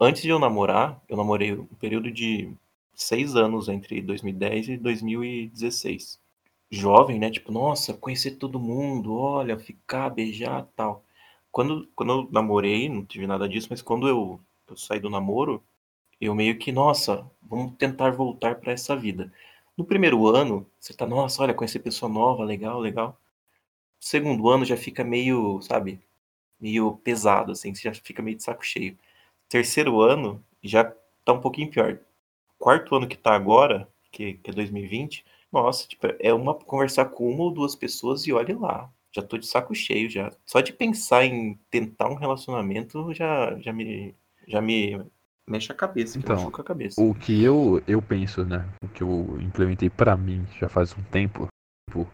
[0.00, 2.52] Antes de eu namorar, eu namorei um período de
[2.94, 6.20] seis anos entre 2010 e 2016
[6.70, 7.30] jovem, né?
[7.30, 11.04] Tipo, nossa, conhecer todo mundo, olha, ficar, beijar, tal.
[11.50, 15.64] Quando, quando eu namorei, não tive nada disso, mas quando eu, eu saí do namoro,
[16.20, 19.32] eu meio que, nossa, vamos tentar voltar para essa vida.
[19.76, 23.20] No primeiro ano, você tá, nossa, olha, conhecer pessoa nova, legal, legal.
[24.00, 26.00] Segundo ano já fica meio, sabe,
[26.60, 28.96] meio pesado, assim, você já fica meio de saco cheio.
[29.48, 30.84] Terceiro ano já
[31.24, 31.98] tá um pouquinho pior.
[32.58, 37.30] Quarto ano que tá agora, que, que é 2020, nossa, tipo, é uma conversar com
[37.30, 38.90] uma ou duas pessoas e olhe lá.
[39.12, 40.30] Já tô de saco cheio já.
[40.44, 44.14] Só de pensar em tentar um relacionamento já, já me
[44.46, 45.00] já me
[45.46, 47.00] mexe a cabeça, que Então, a cabeça.
[47.00, 48.68] O que eu, eu penso, né?
[48.82, 51.48] O que eu implementei pra mim já faz um tempo,
[51.88, 52.06] tipo,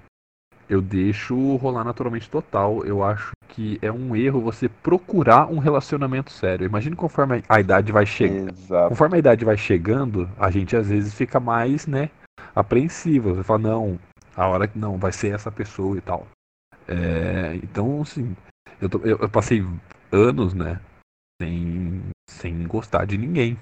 [0.75, 2.85] eu deixo rolar naturalmente total.
[2.85, 6.67] Eu acho que é um erro você procurar um relacionamento sério.
[6.67, 8.53] Imagina conforme a idade vai chegando.
[8.89, 12.11] Conforme a idade vai chegando, a gente às vezes fica mais, né,
[12.55, 13.35] apreensivo.
[13.35, 13.99] Você fala, não,
[14.37, 16.27] a hora que não, vai ser essa pessoa e tal.
[16.89, 18.37] É, então, assim,
[18.81, 19.65] eu, tô- eu- eu passei
[20.13, 20.81] anos, né,
[21.41, 23.57] sem, sem gostar de ninguém.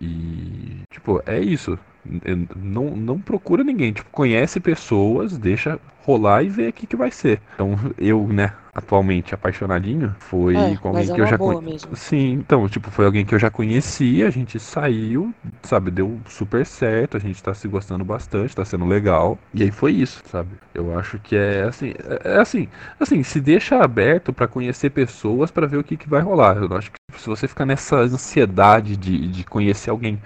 [0.00, 1.78] E, tipo, é isso.
[2.08, 3.92] N- Não, não procura ninguém.
[3.92, 7.40] Tipo, conhece pessoas, deixa rolar e vê o que, que vai ser.
[7.54, 11.72] Então, eu, né, atualmente apaixonadinho, foi É, com alguém é que eu já boa conhe-
[11.72, 11.94] mesmo.
[11.94, 16.64] Sim, então, tipo, foi alguém que eu já conhecia, a gente saiu, sabe, deu super
[16.64, 19.38] certo, a gente tá se gostando bastante, tá sendo legal.
[19.52, 20.50] E aí foi isso, sabe?
[20.74, 21.92] Eu acho que é assim,
[22.24, 26.08] é é assim, assim, se deixa aberto pra conhecer pessoas pra ver o que, que
[26.08, 26.56] vai rolar.
[26.56, 30.18] Eu acho que se você ficar nessa ansiedade de, de conhecer alguém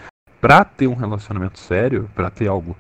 [0.43, 2.77] pra ter um relacionamento sério, pra ter algo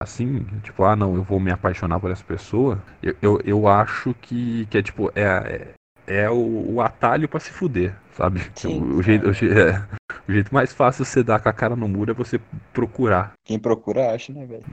[0.00, 4.14] assim, tipo, ah não, eu vou me apaixonar por essa pessoa, eu, eu, eu acho
[4.14, 5.74] que, que é tipo, é,
[6.06, 8.40] é, é o, o atalho pra se fuder, sabe?
[8.54, 8.80] Sim.
[8.80, 9.84] O, o jeito, o, é,
[10.28, 12.38] o jeito mais fácil de você dar com a cara no muro é você
[12.72, 13.32] procurar.
[13.44, 14.64] Quem procura acha, né, velho?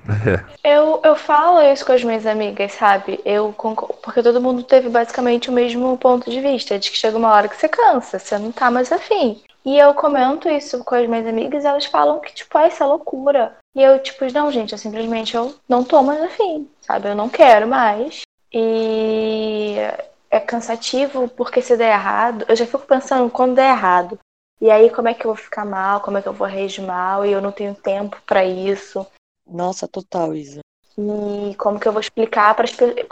[0.63, 3.19] Eu, eu falo isso com as minhas amigas, sabe?
[3.25, 7.17] Eu concordo, porque todo mundo teve basicamente o mesmo ponto de vista, de que chega
[7.17, 9.41] uma hora que você cansa, você não tá mais afim.
[9.65, 12.83] E eu comento isso com as minhas amigas e elas falam que, tipo, ah, isso
[12.83, 13.57] é loucura.
[13.73, 17.07] E eu, tipo, não, gente, eu simplesmente eu não tô mais afim, sabe?
[17.07, 18.21] Eu não quero mais.
[18.51, 19.77] E
[20.29, 24.19] é cansativo porque se der errado, eu já fico pensando quando der errado.
[24.59, 26.01] E aí, como é que eu vou ficar mal?
[26.01, 27.25] Como é que eu vou reagir mal?
[27.25, 29.05] E eu não tenho tempo pra isso.
[29.45, 30.59] Nossa, total, Isa.
[30.97, 33.05] E como que eu vou explicar para as pessoas.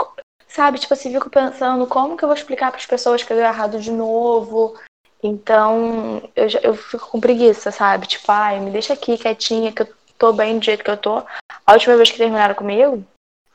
[0.48, 3.38] Sabe, tipo assim, fico pensando como que eu vou explicar para as pessoas que eu
[3.38, 4.78] dei errado de novo.
[5.24, 8.08] Então, eu, já- eu fico com preguiça, sabe?
[8.08, 11.24] Tipo, ai, me deixa aqui quietinha, que eu tô bem do jeito que eu tô.
[11.66, 13.04] A última vez que terminaram comigo,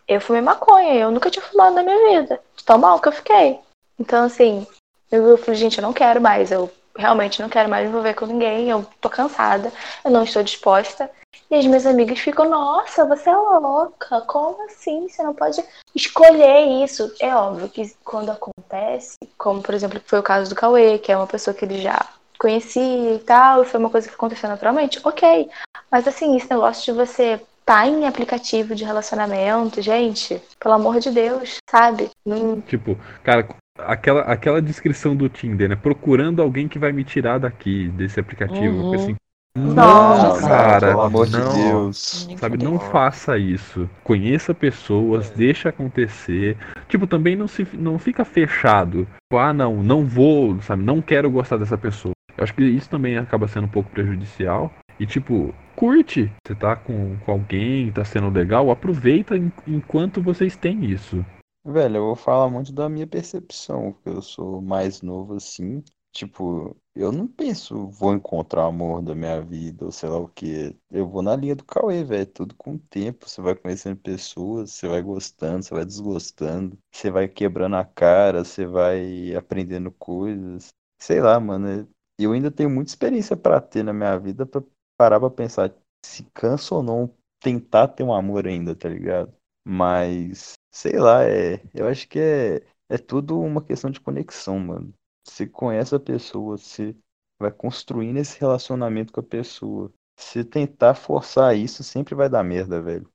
[0.07, 0.95] eu fumei maconha.
[0.95, 2.41] Eu nunca tinha fumado na minha vida.
[2.57, 3.59] De tão mal que eu fiquei.
[3.99, 4.67] Então, assim,
[5.11, 6.53] eu, falei, gente, eu não quero mais.
[6.53, 8.71] Eu realmente não quero mais me envolver com ninguém.
[8.71, 9.73] Eu tô cansada.
[10.05, 11.11] Eu não estou disposta.
[11.51, 15.09] E as minhas amigas ficam, nossa, você é louca, como assim?
[15.09, 15.62] Você não pode
[15.95, 17.12] escolher isso.
[17.20, 21.12] É óbvio que quando acontece, como por exemplo que foi o caso do Cauê, que
[21.12, 22.07] é uma pessoa que ele já
[22.39, 25.49] conhecia e tal, e foi uma coisa que aconteceu naturalmente, ok.
[25.91, 31.11] Mas assim, esse negócio de você tá em aplicativo de relacionamento, gente, pelo amor de
[31.11, 32.11] Deus, sabe?
[32.24, 35.76] Não, Tipo, cara, aquela, aquela descrição do Tinder, né?
[35.76, 38.82] Procurando alguém que vai me tirar daqui, desse aplicativo.
[38.82, 38.95] Uhum.
[38.95, 39.16] Assim,
[39.57, 41.52] Nossa, não, cara, pelo amor não.
[41.52, 42.28] de Deus.
[42.38, 43.88] Sabe, não faça isso.
[44.04, 46.57] Conheça pessoas, deixa acontecer.
[46.88, 49.04] Tipo, também não se não fica fechado.
[49.04, 52.12] Tipo, ah, não, não vou, sabe, não quero gostar dessa pessoa.
[52.36, 54.70] Eu acho que isso também acaba sendo um pouco prejudicial.
[55.00, 56.30] E tipo, curte.
[56.46, 61.24] Você tá com, com alguém, tá sendo legal, aproveita en- enquanto vocês têm isso.
[61.64, 65.82] Velho, eu vou falar muito da minha percepção, porque eu sou mais novo assim.
[66.12, 70.28] Tipo, eu não penso, vou encontrar o amor da minha vida, ou sei lá o
[70.28, 70.76] quê.
[70.90, 72.26] Eu vou na linha do Cauê, velho.
[72.26, 73.28] Tudo com o tempo.
[73.28, 78.44] Você vai conhecendo pessoas, você vai gostando, você vai desgostando, você vai quebrando a cara,
[78.44, 80.68] você vai aprendendo coisas.
[81.01, 81.68] Sei lá, mano.
[81.68, 81.86] é-
[82.18, 84.62] Eu ainda tenho muita experiência pra ter na minha vida pra
[84.97, 85.74] parar pra pensar
[86.05, 89.34] se cansa ou não tentar ter um amor ainda, tá ligado?
[89.64, 94.94] Mas, sei lá, é, eu acho que é, é tudo uma questão de conexão, mano.
[95.27, 96.95] Você conhece a pessoa, você
[97.39, 99.93] vai construindo esse relacionamento com a pessoa.
[100.18, 103.11] Se tentar forçar isso, sempre vai dar merda, velho.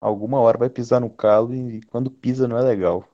[0.00, 3.08] Alguma hora vai pisar no calo e quando pisa não é legal.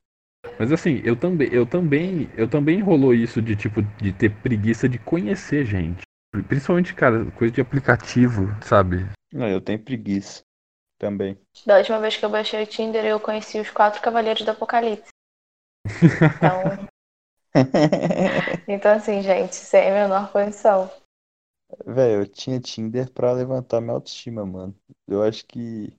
[0.58, 4.88] Mas assim, eu também, eu também, eu também rolou isso de tipo de ter preguiça
[4.88, 6.02] de conhecer gente.
[6.48, 9.06] Principalmente, cara, coisa de aplicativo, sabe?
[9.32, 10.42] Não, eu tenho preguiça
[10.98, 11.38] também.
[11.66, 15.10] Da última vez que eu baixei o Tinder, eu conheci os quatro cavaleiros do Apocalipse.
[16.36, 16.88] Então,
[18.68, 20.90] então assim, gente, sem a menor condição.
[21.86, 24.74] Velho, eu tinha Tinder pra levantar minha autoestima, mano.
[25.06, 25.92] Eu acho que.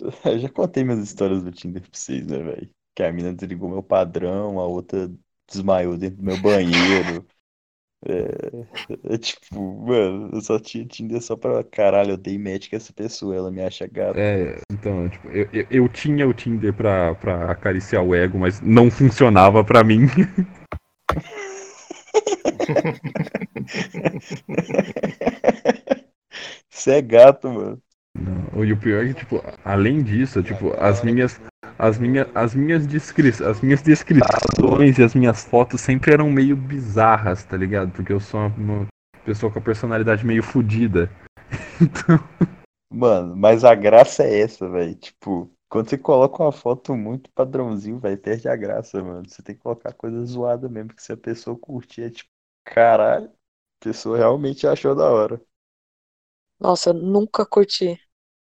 [0.24, 2.70] Eu já contei minhas histórias do Tinder pra vocês, né, velho?
[2.94, 5.10] Que a mina desligou meu padrão, a outra
[5.48, 7.26] desmaiou dentro do meu banheiro.
[8.04, 12.74] É, é tipo, mano, eu só tinha Tinder só pra caralho, eu dei match com
[12.76, 14.18] essa pessoa, ela me acha gata.
[14.18, 18.60] É, então, tipo, eu, eu, eu tinha o Tinder pra, pra acariciar o ego, mas
[18.60, 20.06] não funcionava pra mim.
[26.68, 27.80] Você é gato, mano.
[28.16, 31.40] Não, E o pior é que, tipo, além disso, tipo, as minhas.
[31.82, 36.54] As, minha, as, minhas descri as minhas descrições e as minhas fotos sempre eram meio
[36.56, 37.90] bizarras, tá ligado?
[37.90, 38.86] Porque eu sou uma, uma
[39.24, 41.10] pessoa com a personalidade meio fodida.
[41.82, 42.16] Então,
[42.92, 44.94] Mano, mas a graça é essa, velho.
[44.94, 49.28] Tipo, quando você coloca uma foto muito padrãozinho, vai perde a graça, mano.
[49.28, 52.30] Você tem que colocar coisa zoada mesmo, porque se a pessoa curtir, é tipo,
[52.64, 55.40] caralho, a pessoa realmente achou da hora.
[56.60, 57.98] Nossa, eu nunca curti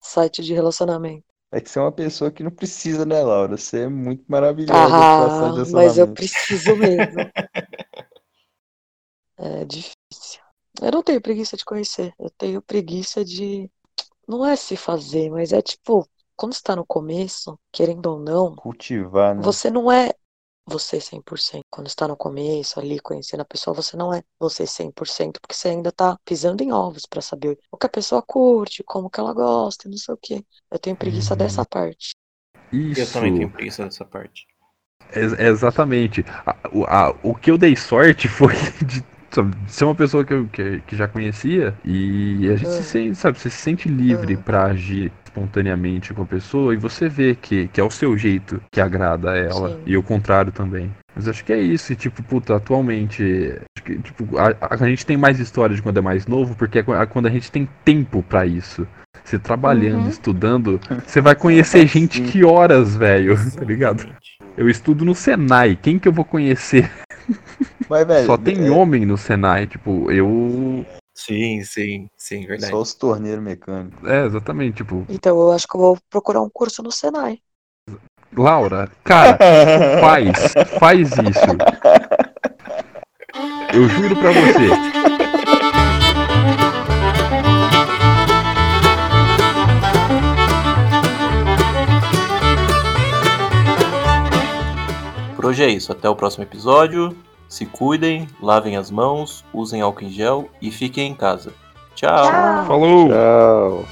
[0.00, 1.31] site de relacionamento.
[1.52, 3.56] É que você é uma pessoa que não precisa, né, Laura?
[3.56, 6.14] Você é muito maravilhosa pra site de Ah, mas eu relacionamento.
[6.14, 7.30] preciso mesmo.
[9.38, 10.40] É difícil.
[10.80, 12.14] Eu não tenho preguiça de conhecer.
[12.18, 13.70] Eu tenho preguiça de.
[14.28, 18.56] Não é se fazer, mas é tipo, quando você tá no começo, querendo ou não,
[18.56, 19.42] Cultivar, né?
[19.42, 20.12] você não é
[20.66, 21.64] você 100%.
[21.70, 25.68] Quando está no começo, ali, conhecendo a pessoa, você não é você 100%, porque você
[25.70, 29.32] ainda tá pisando em ovos pra saber o que a pessoa curte, como que ela
[29.34, 30.44] gosta, e não sei o quê.
[30.70, 31.38] Eu tenho preguiça Uhum.
[31.38, 32.14] dessa parte.
[32.72, 33.00] isso.
[33.02, 34.46] Eu também tenho preguiça dessa parte.
[35.14, 36.24] Ex- exatamente.
[36.46, 38.54] A- o- a- o que eu dei sorte foi
[38.84, 39.04] de,
[39.68, 42.82] ser uma pessoa que, eu, que, que já conhecia e a gente se Ah.
[42.82, 44.42] sente, sabe, você se sente livre Ah.
[44.44, 48.62] pra agir espontaneamente com a pessoa e você vê que, que é o seu jeito
[48.70, 49.82] que agrada a ela Sim.
[49.86, 50.92] e o contrário também.
[51.16, 53.22] Mas acho que é isso, e tipo, puta, atualmente,
[53.76, 56.78] acho que, tipo, a, a gente tem mais história de quando é mais novo, porque
[56.78, 58.86] é qu- quando a gente tem tempo pra isso.
[59.24, 60.08] Você trabalhando, Uhum.
[60.08, 62.24] estudando, você vai conhecer gente Sim.
[62.24, 64.06] que horas, velho, tá ligado?
[64.56, 66.90] Eu estudo no Senai, quem que eu vou conhecer?
[67.88, 70.84] Mas, velho, Só tem é homem no Senai, tipo, eu.
[71.14, 72.72] Sim, sim, sim, verdade.
[72.72, 74.08] só os torneiros mecânicos.
[74.08, 77.38] É, exatamente, tipo, Então eu acho que eu vou procurar um curso no Senai.
[78.36, 79.38] Laura, cara,
[80.00, 81.46] faz, faz isso.
[83.74, 85.02] Eu juro pra você.
[95.36, 95.90] Por hoje é isso.
[95.90, 97.16] Até o próximo episódio.
[97.52, 101.52] Se cuidem, lavem as mãos, usem álcool em gel e fiquem em casa.
[101.94, 102.24] Tchau.
[102.24, 102.64] Tchau.
[102.64, 103.08] Falou.
[103.10, 103.84] Tchau.